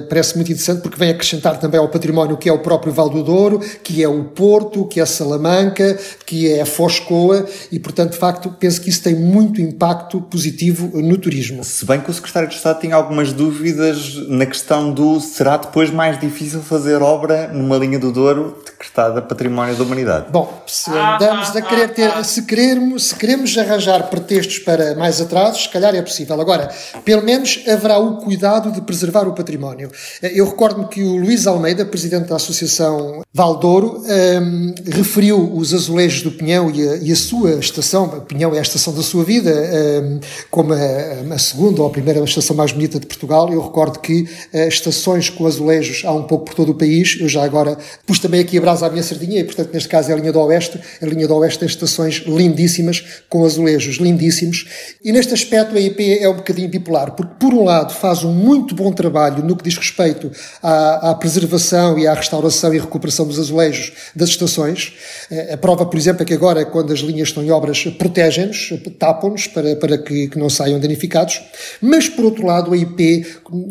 parece 0.09 0.35
muito 0.35 0.51
interessante 0.51 0.81
porque 0.81 0.97
vem 0.97 1.09
acrescentar 1.09 1.59
também 1.59 1.79
ao 1.79 1.89
património 1.89 2.37
que 2.37 2.49
é 2.49 2.53
o 2.53 2.59
próprio 2.59 2.93
Val 2.93 3.09
do 3.09 3.23
Douro, 3.23 3.59
que 3.83 4.03
é 4.03 4.07
o 4.07 4.23
Porto, 4.25 4.85
que 4.85 4.99
é 4.99 5.05
Salamanca, 5.05 5.97
que 6.25 6.51
é 6.51 6.61
a 6.61 6.65
Foscoa, 6.65 7.45
e, 7.71 7.79
portanto, 7.79 8.11
de 8.11 8.17
facto, 8.17 8.53
penso 8.59 8.81
que 8.81 8.89
isso 8.89 9.01
tem 9.01 9.15
muito 9.15 9.61
impacto 9.61 10.19
positivo 10.21 11.01
no 11.01 11.17
turismo. 11.17 11.63
Se 11.63 11.85
bem 11.85 12.01
que 12.01 12.09
o 12.09 12.13
Secretário 12.13 12.49
de 12.49 12.55
Estado 12.55 12.81
tinha 12.81 12.95
algumas 12.95 13.31
dúvidas 13.31 14.15
na 14.27 14.45
questão 14.45 14.74
questão 14.75 14.91
do 14.91 15.19
será 15.21 15.57
depois 15.57 15.89
mais 15.89 16.19
difícil 16.19 16.61
fazer 16.61 17.01
obra 17.01 17.47
numa 17.47 17.77
linha 17.77 17.97
do 17.97 18.11
Douro 18.11 18.61
decretada 18.65 19.21
Património 19.21 19.75
da 19.75 19.83
Humanidade? 19.83 20.27
Bom, 20.29 20.63
se 20.67 20.89
andamos 20.91 21.55
a 21.55 21.61
querer 21.61 21.93
ter, 21.93 22.25
se 22.25 22.43
queremos, 22.43 23.05
se 23.05 23.15
queremos 23.15 23.57
arranjar 23.57 24.09
pretextos 24.09 24.59
para 24.59 24.95
mais 24.95 25.21
atrasos, 25.21 25.63
se 25.63 25.69
calhar 25.69 25.95
é 25.95 26.01
possível. 26.01 26.39
Agora, 26.39 26.69
pelo 27.03 27.23
menos 27.23 27.63
haverá 27.67 27.97
o 27.97 28.17
cuidado 28.17 28.71
de 28.71 28.81
preservar 28.81 29.27
o 29.27 29.33
património. 29.33 29.89
Eu 30.21 30.45
recordo-me 30.45 30.87
que 30.87 31.01
o 31.01 31.17
Luís 31.17 31.47
Almeida, 31.47 31.85
presidente 31.85 32.27
da 32.27 32.35
Associação 32.35 33.23
Valdouro, 33.33 34.03
um, 34.05 34.75
referiu 34.91 35.53
os 35.55 35.73
azulejos 35.73 36.21
do 36.21 36.31
Pinhão 36.31 36.69
e 36.71 36.87
a, 36.87 36.95
e 36.97 37.11
a, 37.11 37.15
sua 37.15 37.55
estação, 37.55 38.05
o 38.05 38.21
Pinhão 38.21 38.53
é 38.53 38.59
a 38.59 38.61
estação 38.61 38.93
da 38.93 39.01
sua 39.01 39.23
vida, 39.23 39.51
um, 39.51 40.19
como 40.51 40.73
a, 40.73 41.33
a, 41.33 41.37
segunda 41.39 41.81
ou 41.81 41.87
a 41.87 41.91
primeira 41.91 42.23
estação 42.23 42.55
mais 42.55 42.71
bonita 42.71 42.99
de 42.99 43.05
Portugal. 43.05 43.51
Eu 43.51 43.61
recordo 43.61 43.99
que 43.99 44.23
uh, 44.53 44.64
estações 44.67 45.29
com 45.29 45.45
azulejos 45.45 46.03
há 46.05 46.11
um 46.11 46.23
pouco 46.23 46.45
por 46.45 46.55
todo 46.55 46.71
o 46.71 46.75
país. 46.75 47.17
Eu 47.19 47.27
já 47.27 47.43
agora 47.43 47.77
pus 48.05 48.19
também 48.19 48.41
aqui 48.41 48.57
a 48.57 48.61
brasa 48.61 48.87
à 48.87 48.89
minha 48.89 49.03
sardinha 49.03 49.39
e, 49.39 49.43
portanto, 49.43 49.73
neste 49.73 49.89
caso 49.89 50.09
é 50.09 50.13
a 50.13 50.17
linha 50.17 50.31
do 50.31 50.39
Oeste. 50.39 50.79
A 51.01 51.05
linha 51.05 51.27
do 51.27 51.35
Oeste 51.35 51.59
tem 51.59 51.67
estações 51.67 52.23
lindíssimas, 52.25 53.03
com 53.29 53.45
azulejos 53.45 53.97
lindíssimos. 53.97 54.65
E 55.03 55.11
neste 55.11 55.33
aspecto 55.33 55.75
a 55.75 55.79
IP 55.79 56.19
é 56.19 56.29
um 56.29 56.35
bocadinho 56.35 56.69
bipolar, 56.69 57.11
porque, 57.11 57.33
por 57.39 57.53
um 57.53 57.63
lado, 57.63 57.93
faz 57.93 58.23
um 58.23 58.33
muito 58.33 58.75
bom 58.75 58.91
trabalho 58.91 59.43
no 59.43 59.55
que 59.55 59.63
diz 59.63 59.77
respeito 59.77 60.31
à, 60.61 61.11
à 61.11 61.15
preservação 61.15 61.97
e 61.97 62.07
à 62.07 62.13
restauração 62.13 62.73
e 62.73 62.79
recuperação 62.79 63.27
dos 63.27 63.39
azulejos 63.39 63.91
das 64.15 64.29
estações. 64.29 64.93
Uh, 65.31 65.53
a 65.53 65.57
prova, 65.57 65.85
por 65.85 65.97
exemplo, 65.97 66.23
é 66.23 66.25
que 66.25 66.33
agora, 66.33 66.65
quando 66.65 66.93
as 66.93 66.99
linhas 66.99 67.29
estão 67.29 67.43
em 67.43 67.51
obras, 67.51 67.83
protegem-nos, 67.97 68.73
tapam-nos 68.99 69.47
para, 69.47 69.75
para 69.75 69.97
que, 69.97 70.27
que 70.27 70.39
não 70.39 70.49
saiam 70.49 70.79
danificados. 70.79 71.41
Mas, 71.81 72.07
por 72.07 72.25
outro 72.25 72.45
lado, 72.45 72.73
a 72.73 72.77
IP, 72.77 73.25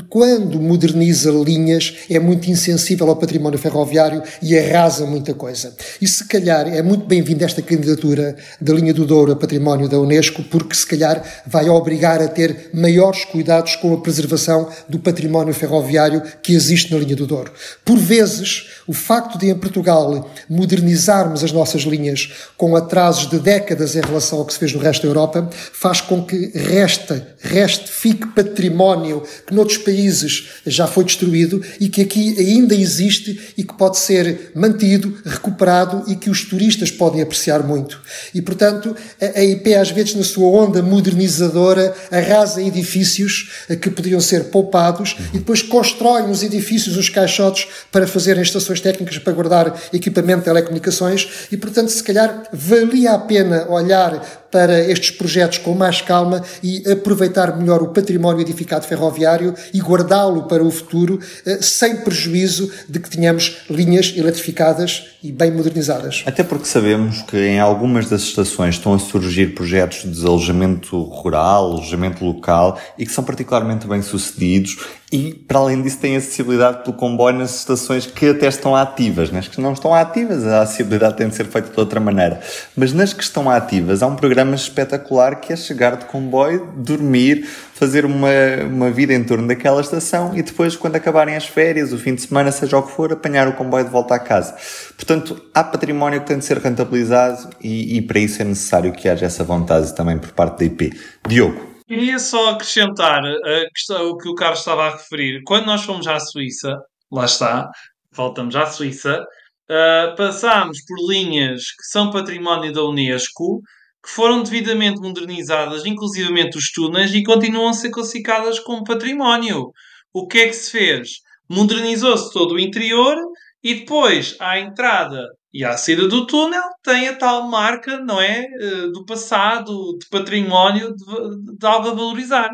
quando 0.08 0.60
moderniza 0.84 1.30
linhas, 1.30 1.94
é 2.10 2.18
muito 2.18 2.50
insensível 2.50 3.08
ao 3.08 3.16
património 3.16 3.58
ferroviário 3.58 4.22
e 4.42 4.58
arrasa 4.58 5.06
muita 5.06 5.32
coisa. 5.32 5.74
E 6.00 6.06
se 6.06 6.26
calhar 6.26 6.68
é 6.68 6.82
muito 6.82 7.06
bem-vinda 7.06 7.44
esta 7.44 7.62
candidatura 7.62 8.36
da 8.60 8.74
linha 8.74 8.92
do 8.92 9.06
Douro 9.06 9.32
a 9.32 9.36
património 9.36 9.88
da 9.88 9.98
Unesco, 9.98 10.42
porque 10.44 10.74
se 10.74 10.86
calhar 10.86 11.22
vai 11.46 11.68
obrigar 11.68 12.20
a 12.20 12.28
ter 12.28 12.70
maiores 12.74 13.24
cuidados 13.24 13.76
com 13.76 13.94
a 13.94 14.00
preservação 14.00 14.68
do 14.88 14.98
património 14.98 15.54
ferroviário 15.54 16.22
que 16.42 16.54
existe 16.54 16.92
na 16.92 16.98
linha 16.98 17.16
do 17.16 17.26
Douro. 17.26 17.52
Por 17.84 17.98
vezes, 17.98 18.68
o 18.86 18.92
facto 18.92 19.38
de 19.38 19.48
em 19.48 19.54
Portugal 19.54 20.30
modernizarmos 20.48 21.42
as 21.42 21.52
nossas 21.52 21.82
linhas 21.82 22.30
com 22.56 22.76
atrasos 22.76 23.30
de 23.30 23.38
décadas 23.38 23.96
em 23.96 24.00
relação 24.00 24.38
ao 24.38 24.44
que 24.44 24.52
se 24.52 24.58
fez 24.58 24.72
no 24.72 24.80
resto 24.80 25.02
da 25.02 25.08
Europa 25.08 25.48
faz 25.72 26.00
com 26.00 26.22
que 26.22 26.50
reste, 26.54 27.22
reste, 27.40 27.90
fique 27.90 28.26
património 28.28 29.22
que 29.46 29.54
noutros 29.54 29.78
países 29.78 30.48
já 30.74 30.86
foi 30.86 31.04
destruído 31.04 31.62
e 31.80 31.88
que 31.88 32.02
aqui 32.02 32.36
ainda 32.38 32.74
existe 32.74 33.54
e 33.56 33.64
que 33.64 33.74
pode 33.74 33.98
ser 33.98 34.52
mantido, 34.54 35.16
recuperado 35.24 36.04
e 36.06 36.16
que 36.16 36.30
os 36.30 36.44
turistas 36.44 36.90
podem 36.90 37.22
apreciar 37.22 37.62
muito. 37.62 38.00
E, 38.34 38.42
portanto, 38.42 38.94
a 39.20 39.42
IP, 39.42 39.74
às 39.74 39.90
vezes, 39.90 40.14
na 40.14 40.24
sua 40.24 40.46
onda 40.48 40.82
modernizadora, 40.82 41.94
arrasa 42.10 42.62
edifícios 42.62 43.50
que 43.80 43.90
poderiam 43.90 44.20
ser 44.20 44.44
poupados 44.44 45.16
e 45.32 45.38
depois 45.38 45.62
constrói 45.62 46.22
nos 46.26 46.42
edifícios 46.42 46.96
os 46.96 47.08
caixotes 47.08 47.66
para 47.90 48.06
fazerem 48.06 48.42
estações 48.42 48.80
técnicas 48.80 49.18
para 49.18 49.32
guardar 49.32 49.80
equipamento 49.92 50.40
de 50.40 50.44
telecomunicações 50.44 51.28
e, 51.50 51.56
portanto, 51.56 51.88
se 51.88 52.02
calhar 52.02 52.44
valia 52.52 53.12
a 53.12 53.18
pena 53.18 53.66
olhar 53.68 54.43
para 54.54 54.78
estes 54.78 55.10
projetos 55.10 55.58
com 55.58 55.74
mais 55.74 56.00
calma 56.00 56.40
e 56.62 56.88
aproveitar 56.88 57.56
melhor 57.56 57.82
o 57.82 57.88
património 57.88 58.40
edificado 58.40 58.86
ferroviário 58.86 59.52
e 59.72 59.80
guardá-lo 59.80 60.44
para 60.44 60.62
o 60.62 60.70
futuro, 60.70 61.18
eh, 61.44 61.58
sem 61.60 61.96
prejuízo 61.96 62.70
de 62.88 63.00
que 63.00 63.10
tenhamos 63.10 63.64
linhas 63.68 64.14
eletrificadas 64.16 65.13
e 65.24 65.32
bem 65.32 65.50
modernizadas. 65.50 66.22
Até 66.26 66.42
porque 66.42 66.66
sabemos 66.66 67.22
que 67.22 67.38
em 67.38 67.58
algumas 67.58 68.10
das 68.10 68.20
estações 68.20 68.74
estão 68.74 68.92
a 68.92 68.98
surgir 68.98 69.54
projetos 69.54 70.02
de 70.02 70.10
desalojamento 70.10 71.02
rural, 71.02 71.72
alojamento 71.72 72.22
local 72.22 72.78
e 72.98 73.06
que 73.06 73.10
são 73.10 73.24
particularmente 73.24 73.86
bem 73.86 74.02
sucedidos 74.02 74.76
e, 75.14 75.32
para 75.32 75.60
além 75.60 75.80
disso, 75.80 75.98
tem 75.98 76.16
acessibilidade 76.16 76.82
pelo 76.82 76.96
comboio 76.96 77.38
nas 77.38 77.56
estações 77.56 78.04
que 78.04 78.30
até 78.30 78.48
estão 78.48 78.74
ativas. 78.74 79.30
Nas 79.30 79.46
que 79.46 79.60
não 79.60 79.72
estão 79.72 79.94
ativas, 79.94 80.44
a 80.44 80.62
acessibilidade 80.62 81.16
tem 81.16 81.28
de 81.28 81.36
ser 81.36 81.46
feita 81.46 81.70
de 81.70 81.78
outra 81.78 82.00
maneira. 82.00 82.40
Mas 82.76 82.92
nas 82.92 83.12
que 83.12 83.22
estão 83.22 83.48
ativas, 83.48 84.02
há 84.02 84.08
um 84.08 84.16
programa 84.16 84.56
espetacular 84.56 85.36
que 85.36 85.52
é 85.52 85.56
chegar 85.56 85.96
de 85.96 86.06
comboio, 86.06 86.68
dormir, 86.76 87.48
fazer 87.74 88.06
uma, 88.06 88.28
uma 88.70 88.90
vida 88.90 89.12
em 89.12 89.22
torno 89.24 89.48
daquela 89.48 89.80
estação 89.80 90.34
e 90.34 90.42
depois, 90.42 90.76
quando 90.76 90.94
acabarem 90.94 91.34
as 91.34 91.46
férias, 91.46 91.92
o 91.92 91.98
fim 91.98 92.14
de 92.14 92.22
semana, 92.22 92.52
seja 92.52 92.78
o 92.78 92.82
que 92.82 92.92
for, 92.92 93.12
apanhar 93.12 93.48
o 93.48 93.52
comboio 93.52 93.84
de 93.84 93.90
volta 93.90 94.14
à 94.14 94.18
casa. 94.18 94.56
Portanto, 94.94 95.44
há 95.52 95.64
património 95.64 96.20
que 96.20 96.26
tem 96.26 96.38
de 96.38 96.44
ser 96.44 96.58
rentabilizado 96.58 97.50
e, 97.60 97.98
e 97.98 98.02
para 98.02 98.20
isso 98.20 98.40
é 98.40 98.44
necessário 98.44 98.92
que 98.92 99.08
haja 99.08 99.26
essa 99.26 99.42
vontade 99.42 99.94
também 99.94 100.18
por 100.18 100.30
parte 100.32 100.60
da 100.60 100.64
IP. 100.64 100.92
Diogo. 101.28 101.74
Queria 101.86 102.18
só 102.18 102.50
acrescentar 102.50 103.22
a 103.24 103.68
questão, 103.74 104.08
o 104.08 104.16
que 104.16 104.28
o 104.28 104.34
Carlos 104.34 104.60
estava 104.60 104.86
a 104.86 104.92
referir. 104.92 105.42
Quando 105.44 105.66
nós 105.66 105.82
fomos 105.82 106.06
à 106.06 106.18
Suíça, 106.18 106.78
lá 107.12 107.24
está, 107.24 107.68
voltamos 108.12 108.54
à 108.56 108.66
Suíça, 108.66 109.20
uh, 109.20 110.16
passámos 110.16 110.78
por 110.86 110.96
linhas 111.10 111.62
que 111.72 111.84
são 111.90 112.10
património 112.10 112.72
da 112.72 112.84
Unesco, 112.84 113.60
que 114.04 114.10
foram 114.10 114.42
devidamente 114.42 115.00
modernizadas, 115.00 115.86
inclusivamente 115.86 116.58
os 116.58 116.70
túneis, 116.70 117.14
e 117.14 117.22
continuam 117.22 117.68
a 117.68 117.72
ser 117.72 117.90
classificadas 117.90 118.58
como 118.58 118.84
património. 118.84 119.72
O 120.12 120.26
que 120.26 120.40
é 120.40 120.46
que 120.46 120.52
se 120.52 120.70
fez? 120.70 121.08
Modernizou-se 121.48 122.30
todo 122.30 122.54
o 122.54 122.60
interior 122.60 123.16
e 123.62 123.76
depois, 123.76 124.36
à 124.38 124.58
entrada 124.58 125.24
e 125.50 125.64
à 125.64 125.74
saída 125.78 126.06
do 126.06 126.26
túnel, 126.26 126.62
tem 126.82 127.08
a 127.08 127.16
tal 127.16 127.48
marca, 127.48 127.98
não 127.98 128.20
é? 128.20 128.42
Eh, 128.42 128.88
do 128.92 129.06
passado, 129.06 129.96
de 129.98 130.06
património, 130.10 130.94
de, 130.94 131.56
de 131.58 131.66
algo 131.66 131.88
a 131.88 131.94
valorizar. 131.94 132.50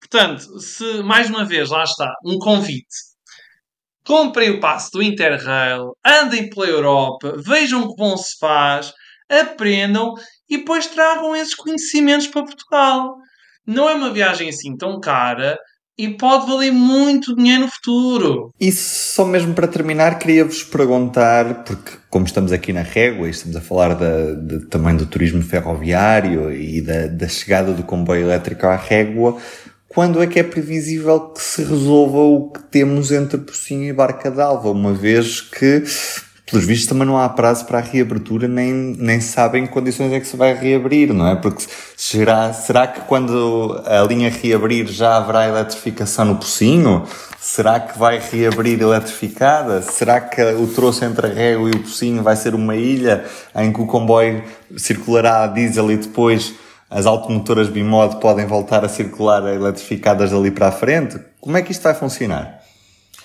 Portanto, 0.00 0.58
se, 0.58 1.02
mais 1.04 1.30
uma 1.30 1.44
vez, 1.44 1.70
lá 1.70 1.84
está, 1.84 2.12
um 2.24 2.38
convite. 2.38 2.96
Comprem 4.04 4.50
o 4.50 4.60
passo 4.60 4.90
do 4.92 5.02
Interrail, 5.02 5.92
andem 6.04 6.48
pela 6.50 6.66
Europa, 6.66 7.34
vejam 7.36 7.82
o 7.82 7.88
que 7.90 7.96
bom 7.96 8.16
se 8.16 8.36
faz, 8.38 8.92
aprendam 9.28 10.14
e 10.48 10.58
depois 10.58 10.86
tragam 10.86 11.34
esses 11.36 11.54
conhecimentos 11.54 12.26
para 12.26 12.44
Portugal. 12.44 13.16
Não 13.66 13.88
é 13.88 13.94
uma 13.94 14.12
viagem 14.12 14.48
assim 14.48 14.76
tão 14.76 14.98
cara, 15.00 15.58
e 15.98 16.08
pode 16.10 16.46
valer 16.46 16.70
muito 16.70 17.34
dinheiro 17.34 17.62
no 17.62 17.68
futuro. 17.68 18.54
E 18.60 18.70
só 18.70 19.24
mesmo 19.24 19.52
para 19.52 19.66
terminar, 19.66 20.16
queria-vos 20.18 20.62
perguntar, 20.62 21.64
porque 21.64 21.90
como 22.08 22.24
estamos 22.24 22.52
aqui 22.52 22.72
na 22.72 22.82
régua 22.82 23.26
e 23.26 23.30
estamos 23.30 23.56
a 23.56 23.60
falar 23.60 23.94
de, 23.94 24.66
também 24.68 24.96
do 24.96 25.06
turismo 25.06 25.42
ferroviário 25.42 26.52
e 26.52 26.80
da, 26.80 27.08
da 27.08 27.26
chegada 27.26 27.72
do 27.72 27.82
comboio 27.82 28.22
elétrico 28.22 28.66
à 28.66 28.76
régua, 28.76 29.38
quando 29.88 30.22
é 30.22 30.28
que 30.28 30.38
é 30.38 30.44
previsível 30.44 31.18
que 31.30 31.42
se 31.42 31.64
resolva 31.64 32.18
o 32.18 32.50
que 32.52 32.62
temos 32.62 33.10
entre 33.10 33.38
Pocinho 33.38 33.88
e 33.88 33.92
Barca 33.92 34.30
d'Alva, 34.30 34.70
uma 34.70 34.94
vez 34.94 35.40
que 35.40 35.82
pelos 36.50 36.64
vistos 36.64 36.88
também 36.88 37.06
não 37.06 37.18
há 37.18 37.28
prazo 37.28 37.66
para 37.66 37.78
a 37.78 37.82
reabertura, 37.82 38.48
nem, 38.48 38.72
nem 38.72 39.20
sabem 39.20 39.66
que 39.66 39.72
condições 39.72 40.12
é 40.12 40.20
que 40.20 40.26
se 40.26 40.36
vai 40.36 40.54
reabrir, 40.54 41.12
não 41.12 41.28
é? 41.28 41.36
Porque 41.36 41.64
será, 41.96 42.52
será 42.52 42.86
que 42.86 43.02
quando 43.02 43.82
a 43.84 44.02
linha 44.04 44.30
reabrir 44.30 44.86
já 44.86 45.16
haverá 45.16 45.46
eletrificação 45.46 46.24
no 46.24 46.36
Pocinho? 46.36 47.04
Será 47.38 47.78
que 47.78 47.98
vai 47.98 48.18
reabrir 48.18 48.80
eletrificada? 48.80 49.82
Será 49.82 50.20
que 50.20 50.42
o 50.42 50.66
troço 50.66 51.04
entre 51.04 51.26
a 51.26 51.30
Régua 51.30 51.68
e 51.68 51.76
o 51.76 51.82
Pocinho 51.82 52.22
vai 52.22 52.34
ser 52.34 52.54
uma 52.54 52.74
ilha 52.74 53.24
em 53.54 53.72
que 53.72 53.80
o 53.80 53.86
comboio 53.86 54.42
circulará 54.76 55.44
a 55.44 55.46
diesel 55.46 55.90
e 55.92 55.96
depois 55.98 56.54
as 56.90 57.04
automotoras 57.04 57.68
Bimod 57.68 58.20
podem 58.20 58.46
voltar 58.46 58.84
a 58.84 58.88
circular 58.88 59.42
eletrificadas 59.54 60.30
dali 60.30 60.50
para 60.50 60.68
a 60.68 60.72
frente? 60.72 61.18
Como 61.40 61.56
é 61.56 61.62
que 61.62 61.72
isto 61.72 61.82
vai 61.82 61.94
funcionar? 61.94 62.57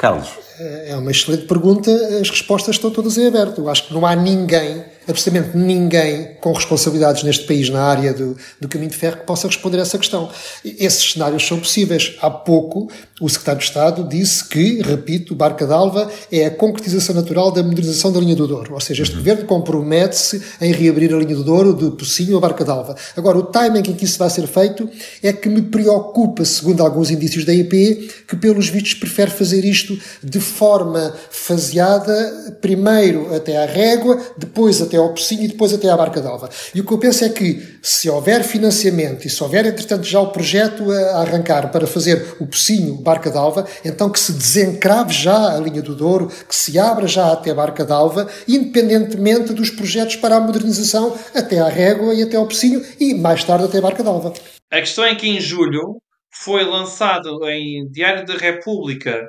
Carlos. 0.04 0.28
É 0.60 0.98
uma 0.98 1.12
excelente 1.12 1.46
pergunta, 1.46 1.90
as 2.20 2.30
respostas 2.30 2.76
estão 2.76 2.92
todas 2.92 3.18
em 3.18 3.26
aberto. 3.26 3.62
Eu 3.62 3.70
acho 3.70 3.88
que 3.88 3.94
não 3.94 4.06
há 4.06 4.14
ninguém 4.14 4.84
absolutamente 5.08 5.58
ninguém 5.58 6.36
com 6.42 6.52
responsabilidades 6.54 7.24
neste 7.24 7.46
país 7.46 7.70
na 7.70 7.84
área 7.84 8.14
do, 8.14 8.38
do 8.60 8.68
caminho 8.68 8.92
de 8.92 8.98
ferro 8.98 9.18
que 9.18 9.26
possa 9.26 9.48
responder 9.48 9.78
a 9.78 9.82
essa 9.82 9.98
questão. 9.98 10.30
Esses 10.64 11.14
cenários 11.14 11.46
são 11.46 11.60
possíveis. 11.60 12.16
Há 12.22 12.30
pouco, 12.30 12.90
o 13.20 13.30
secretário 13.30 13.60
de 13.60 13.66
Estado 13.66 14.04
disse 14.08 14.48
que, 14.48 14.82
repito, 14.82 15.36
Barca 15.36 15.66
d'Alva 15.66 16.10
é 16.32 16.46
a 16.46 16.52
concretização 16.52 17.16
natural 17.16 17.52
da 17.52 17.64
modernização 17.64 18.12
da 18.12 18.20
linha 18.20 18.36
do 18.36 18.48
Douro. 18.48 18.74
Ou 18.74 18.80
seja, 18.80 19.04
este 19.04 19.16
governo 19.16 19.46
compromete-se 19.46 20.42
em 20.62 20.72
reabrir 20.72 21.14
a 21.14 21.18
linha 21.18 21.36
do 21.36 21.44
Douro 21.44 21.74
de 21.74 21.96
Pocinho 21.98 22.38
a 22.38 22.40
Barca 22.40 22.66
d'Alva. 22.66 22.96
Agora, 23.16 23.38
o 23.38 23.44
timing 23.44 23.80
em 23.90 23.94
que 23.94 24.06
isso 24.06 24.18
vai 24.18 24.30
ser 24.30 24.48
feito 24.48 24.90
é 25.22 25.32
que 25.32 25.50
me 25.50 25.62
preocupa, 25.62 26.46
segundo 26.46 26.82
alguns 26.82 27.10
indícios 27.10 27.46
da 27.46 27.54
IP, 27.54 28.10
que 28.28 28.36
pelos 28.36 28.70
vistos 28.70 28.94
prefere 28.94 29.32
fazer 29.32 29.64
isto 29.66 29.98
de 30.24 30.40
forma 30.40 31.14
faseada, 31.30 32.58
primeiro 32.62 33.34
até 33.34 33.62
à 33.62 33.66
régua, 33.66 34.20
depois 34.38 34.82
até 34.82 34.93
até 34.94 34.98
ao 34.98 35.10
Pocinho 35.10 35.44
e 35.44 35.48
depois 35.48 35.74
até 35.74 35.90
à 35.90 35.98
Barca 35.98 36.22
d'Alva. 36.22 36.50
E 36.74 36.80
o 36.80 36.86
que 36.86 36.94
eu 36.94 37.00
penso 37.00 37.26
é 37.26 37.30
que, 37.30 37.80
se 37.82 38.08
houver 38.10 38.44
financiamento 38.44 39.26
e 39.26 39.30
se 39.30 39.44
houver, 39.44 39.66
entretanto, 39.66 40.04
já 40.04 40.20
o 40.20 40.32
projeto 40.32 40.92
a 40.92 41.22
arrancar 41.22 41.72
para 41.72 41.88
fazer 41.88 42.36
o 42.40 42.46
Pocinho, 42.46 42.96
Barca 42.96 43.32
d'Alva, 43.32 43.68
então 43.84 44.10
que 44.10 44.20
se 44.20 44.32
desencrave 44.32 45.12
já 45.12 45.56
a 45.56 45.60
linha 45.60 45.82
do 45.82 45.96
Douro, 45.96 46.28
que 46.28 46.56
se 46.56 46.78
abra 46.78 47.08
já 47.08 47.32
até 47.32 47.52
a 47.52 47.56
Barca 47.56 47.84
d'Alva, 47.84 48.30
independentemente 48.48 49.54
dos 49.54 49.72
projetos 49.72 50.16
para 50.18 50.36
a 50.36 50.40
modernização 50.40 51.18
até 51.34 51.60
à 51.60 51.68
Régua 51.68 52.14
e 52.14 52.22
até 52.22 52.38
ao 52.38 52.48
Pocinho 52.48 52.86
e 53.00 53.16
mais 53.16 53.44
tarde 53.44 53.66
até 53.66 53.82
Barca 53.82 54.04
d'Alva. 54.04 54.34
A 54.72 54.80
questão 54.80 55.04
é 55.04 55.16
que 55.16 55.28
em 55.28 55.40
julho 55.40 55.98
foi 56.32 56.64
lançado 56.64 57.40
em 57.50 57.88
Diário 57.90 58.26
da 58.26 58.36
República 58.36 59.24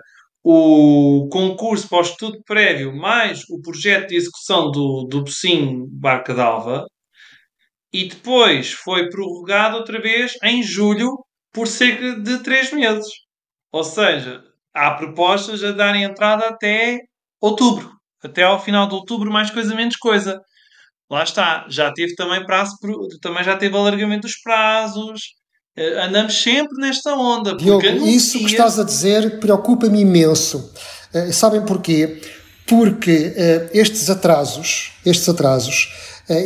o 0.44 1.26
concurso 1.32 1.88
para 1.88 1.98
o 1.98 2.02
estudo 2.02 2.42
prévio 2.44 2.94
mais 2.94 3.42
o 3.48 3.62
projeto 3.62 4.08
de 4.08 4.16
execução 4.16 4.70
do, 4.70 5.06
do 5.10 5.24
Pocinho 5.24 5.88
Barca 5.90 6.34
d'Alva 6.34 6.84
e 7.90 8.08
depois 8.08 8.72
foi 8.72 9.08
prorrogado 9.08 9.78
outra 9.78 10.00
vez 10.00 10.34
em 10.42 10.62
julho 10.62 11.24
por 11.52 11.66
cerca 11.66 12.20
de 12.20 12.42
três 12.42 12.72
meses. 12.72 13.06
Ou 13.72 13.84
seja, 13.84 14.42
há 14.74 14.90
propostas 14.90 15.64
a 15.64 15.72
darem 15.72 16.02
entrada 16.02 16.48
até 16.48 16.98
outubro. 17.40 17.92
Até 18.22 18.42
ao 18.42 18.60
final 18.60 18.88
de 18.88 18.94
outubro, 18.94 19.30
mais 19.30 19.50
coisa, 19.50 19.74
menos 19.74 19.96
coisa. 19.96 20.40
Lá 21.10 21.22
está. 21.22 21.66
Já 21.68 21.92
teve 21.92 22.14
também 22.16 22.44
prazo, 22.44 22.76
também 23.22 23.44
já 23.44 23.56
teve 23.56 23.76
alargamento 23.76 24.22
dos 24.22 24.40
prazos. 24.42 25.20
Uh, 25.76 26.00
andamos 26.02 26.40
sempre 26.40 26.80
nesta 26.80 27.14
onda. 27.16 27.56
Diogo, 27.56 27.84
isso 28.06 28.38
que 28.38 28.44
estás 28.44 28.78
a 28.78 28.84
dizer 28.84 29.40
preocupa-me 29.40 30.02
imenso. 30.02 30.70
Uh, 31.12 31.32
sabem 31.32 31.62
porquê? 31.62 32.20
Porque 32.64 33.34
uh, 33.36 33.70
estes 33.76 34.08
atrasos, 34.08 34.92
estes 35.04 35.28
atrasos, 35.28 35.92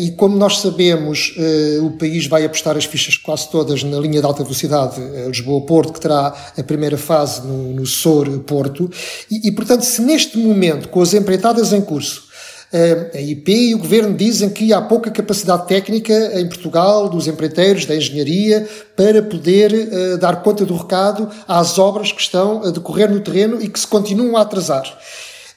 e 0.01 0.11
como 0.11 0.37
nós 0.37 0.59
sabemos, 0.59 1.37
o 1.85 1.93
país 1.93 2.27
vai 2.27 2.45
apostar 2.45 2.77
as 2.77 2.85
fichas 2.85 3.17
quase 3.17 3.49
todas 3.49 3.85
na 3.85 3.97
linha 4.01 4.19
de 4.19 4.27
alta 4.27 4.43
velocidade 4.43 5.01
Lisboa-Porto, 5.29 5.93
que 5.93 6.01
terá 6.01 6.35
a 6.59 6.63
primeira 6.65 6.99
fase 6.99 7.47
no, 7.47 7.75
no 7.75 7.87
SOR-Porto, 7.87 8.91
e, 9.31 9.47
e, 9.47 9.53
portanto, 9.53 9.83
se 9.83 10.03
neste 10.03 10.37
momento, 10.37 10.89
com 10.89 11.01
as 11.01 11.15
empreitadas 11.15 11.73
em 11.73 11.81
curso, 11.81 12.28
a 12.73 13.21
IP 13.21 13.71
e 13.71 13.75
o 13.75 13.79
Governo 13.79 14.15
dizem 14.15 14.51
que 14.51 14.73
há 14.73 14.83
pouca 14.83 15.11
capacidade 15.11 15.67
técnica 15.67 16.39
em 16.39 16.47
Portugal, 16.47 17.09
dos 17.09 17.27
empreiteiros, 17.27 17.87
da 17.87 17.97
engenharia, 17.97 18.69
para 18.95 19.23
poder 19.23 19.73
uh, 19.73 20.19
dar 20.19 20.43
conta 20.43 20.67
do 20.67 20.77
recado 20.77 21.31
às 21.47 21.79
obras 21.79 22.13
que 22.13 22.21
estão 22.21 22.63
a 22.63 22.71
decorrer 22.71 23.11
no 23.11 23.21
terreno 23.21 23.63
e 23.63 23.69
que 23.69 23.81
se 23.81 23.87
continuam 23.87 24.37
a 24.37 24.43
atrasar. 24.43 24.85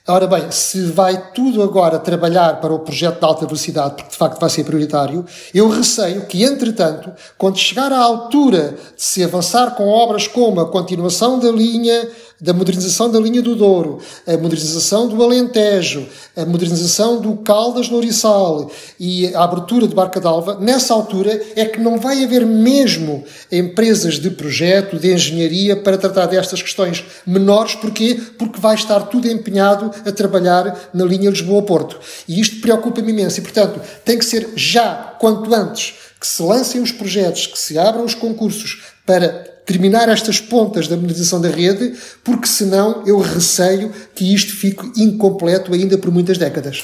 Ora 0.07 0.25
bem, 0.25 0.49
se 0.49 0.81
vai 0.85 1.31
tudo 1.31 1.61
agora 1.61 1.99
trabalhar 1.99 2.59
para 2.59 2.73
o 2.73 2.79
projeto 2.79 3.19
de 3.19 3.25
alta 3.25 3.45
velocidade, 3.45 3.95
porque 3.95 4.09
de 4.09 4.17
facto 4.17 4.39
vai 4.39 4.49
ser 4.49 4.63
prioritário, 4.63 5.23
eu 5.53 5.69
receio 5.69 6.25
que, 6.25 6.43
entretanto, 6.43 7.11
quando 7.37 7.59
chegar 7.59 7.93
à 7.93 7.99
altura 7.99 8.75
de 8.95 9.03
se 9.03 9.23
avançar 9.23 9.75
com 9.75 9.87
obras 9.87 10.27
como 10.27 10.59
a 10.59 10.71
continuação 10.71 11.37
da 11.37 11.51
linha 11.51 12.09
da 12.41 12.53
modernização 12.53 13.11
da 13.11 13.19
linha 13.19 13.41
do 13.41 13.55
Douro, 13.55 13.99
a 14.25 14.35
modernização 14.35 15.07
do 15.07 15.23
Alentejo, 15.23 16.07
a 16.35 16.43
modernização 16.43 17.21
do 17.21 17.35
Caldas 17.37 17.87
no 17.87 17.97
Oriçal 17.97 18.71
e 18.99 19.33
a 19.35 19.43
abertura 19.43 19.87
de 19.87 19.93
Barca 19.93 20.19
d'Alva, 20.19 20.57
nessa 20.59 20.91
altura 20.93 21.39
é 21.55 21.65
que 21.65 21.79
não 21.79 21.99
vai 21.99 22.23
haver 22.23 22.43
mesmo 22.43 23.23
empresas 23.51 24.15
de 24.19 24.31
projeto, 24.31 24.97
de 24.97 25.13
engenharia 25.13 25.75
para 25.75 25.99
tratar 25.99 26.25
destas 26.25 26.63
questões 26.63 27.05
menores. 27.27 27.75
Porquê? 27.75 28.19
Porque 28.39 28.59
vai 28.59 28.73
estar 28.73 29.01
tudo 29.01 29.29
empenhado 29.29 29.91
a 30.03 30.11
trabalhar 30.11 30.89
na 30.93 31.05
linha 31.05 31.29
Lisboa-Porto. 31.29 31.99
E 32.27 32.41
isto 32.41 32.59
preocupa-me 32.59 33.11
imenso 33.11 33.39
e, 33.39 33.43
portanto, 33.43 33.79
tem 34.03 34.17
que 34.17 34.25
ser 34.25 34.49
já, 34.55 35.15
quanto 35.19 35.53
antes, 35.53 35.93
que 36.19 36.25
se 36.27 36.41
lancem 36.41 36.81
os 36.81 36.91
projetos, 36.91 37.45
que 37.45 37.59
se 37.59 37.77
abram 37.77 38.05
os 38.05 38.15
concursos 38.15 38.83
para 39.05 39.50
terminar 39.71 40.09
estas 40.09 40.39
pontas 40.39 40.87
da 40.87 40.95
modernização 40.95 41.39
da 41.39 41.49
rede, 41.49 41.93
porque 42.23 42.47
senão 42.47 43.03
eu 43.05 43.19
receio 43.19 43.91
que 44.13 44.33
isto 44.33 44.55
fique 44.55 44.91
incompleto 45.01 45.73
ainda 45.73 45.97
por 45.97 46.11
muitas 46.11 46.37
décadas. 46.37 46.81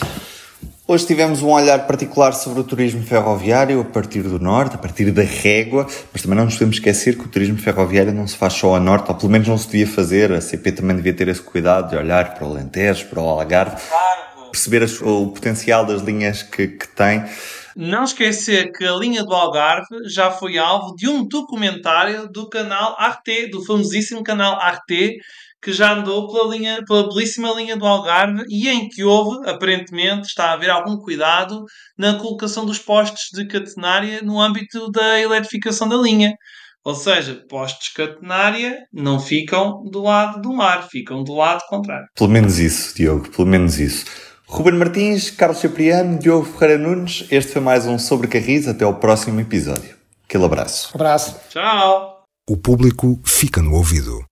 Hoje 0.87 1.05
tivemos 1.05 1.41
um 1.41 1.49
olhar 1.49 1.85
particular 1.85 2.31
sobre 2.31 2.61
o 2.61 2.63
turismo 2.63 3.03
ferroviário 3.03 3.81
a 3.81 3.83
partir 3.83 4.21
do 4.21 4.39
norte, 4.39 4.75
a 4.75 4.77
partir 4.77 5.11
da 5.11 5.21
régua, 5.21 5.85
mas 6.13 6.21
também 6.21 6.37
não 6.37 6.45
nos 6.45 6.53
podemos 6.53 6.77
esquecer 6.77 7.17
que 7.17 7.25
o 7.25 7.27
turismo 7.27 7.57
ferroviário 7.57 8.13
não 8.13 8.25
se 8.25 8.37
faz 8.37 8.53
só 8.53 8.73
a 8.73 8.79
norte, 8.79 9.09
ou 9.09 9.15
pelo 9.15 9.29
menos 9.29 9.49
não 9.49 9.57
se 9.57 9.67
devia 9.67 9.85
fazer. 9.85 10.31
A 10.31 10.39
CP 10.39 10.71
também 10.71 10.95
devia 10.95 11.13
ter 11.13 11.27
esse 11.27 11.41
cuidado 11.41 11.89
de 11.89 11.97
olhar 11.97 12.35
para 12.35 12.47
o 12.47 12.51
Alentejo, 12.51 13.07
para 13.07 13.21
o 13.21 13.27
Algarve, 13.27 13.75
perceber 14.49 14.89
o 15.01 15.27
potencial 15.27 15.85
das 15.85 16.01
linhas 16.01 16.41
que, 16.41 16.69
que 16.69 16.87
tem. 16.87 17.21
Não 17.79 18.05
esquecer 18.05 18.71
que 18.71 18.83
a 18.83 18.95
linha 18.95 19.23
do 19.23 19.35
Algarve 19.35 20.09
já 20.09 20.31
foi 20.31 20.57
alvo 20.57 20.95
de 20.95 21.07
um 21.07 21.27
documentário 21.27 22.27
do 22.27 22.49
canal 22.49 22.95
Arte, 22.97 23.51
do 23.51 23.63
famosíssimo 23.63 24.23
canal 24.23 24.59
Arte, 24.59 25.17
que 25.61 25.71
já 25.71 25.93
andou 25.93 26.27
pela, 26.27 26.55
linha, 26.55 26.83
pela 26.87 27.07
belíssima 27.07 27.53
linha 27.53 27.77
do 27.77 27.85
Algarve 27.85 28.43
e 28.49 28.67
em 28.67 28.89
que 28.89 29.03
houve, 29.03 29.47
aparentemente, 29.47 30.25
está 30.25 30.45
a 30.45 30.53
haver 30.53 30.71
algum 30.71 30.97
cuidado 30.97 31.65
na 31.95 32.15
colocação 32.15 32.65
dos 32.65 32.79
postes 32.79 33.29
de 33.31 33.45
catenária 33.45 34.23
no 34.23 34.41
âmbito 34.41 34.89
da 34.89 35.21
eletrificação 35.21 35.87
da 35.87 35.97
linha. 35.97 36.33
Ou 36.83 36.95
seja, 36.95 37.43
postes 37.47 37.93
catenária 37.93 38.87
não 38.91 39.19
ficam 39.19 39.83
do 39.91 40.01
lado 40.01 40.41
do 40.41 40.51
mar, 40.51 40.89
ficam 40.89 41.23
do 41.23 41.35
lado 41.35 41.61
contrário. 41.69 42.07
Pelo 42.15 42.31
menos 42.31 42.57
isso, 42.57 42.95
Diogo, 42.95 43.29
pelo 43.29 43.47
menos 43.47 43.79
isso. 43.79 44.26
Ruben 44.49 44.77
Martins, 44.77 45.29
Carlos 45.29 45.59
Cipriano, 45.59 46.17
Diogo 46.17 46.45
Ferreira 46.45 46.81
Nunes, 46.81 47.27
este 47.29 47.51
foi 47.51 47.61
mais 47.61 47.85
um 47.85 47.99
Sobre 47.99 48.29
Carris. 48.29 48.65
Até 48.65 48.85
ao 48.85 48.95
próximo 48.95 49.41
episódio. 49.41 49.97
Aquele 50.23 50.45
abraço. 50.45 50.89
Abraço. 50.93 51.37
Tchau. 51.49 52.23
O 52.49 52.55
público 52.55 53.19
fica 53.25 53.61
no 53.61 53.73
ouvido. 53.73 54.23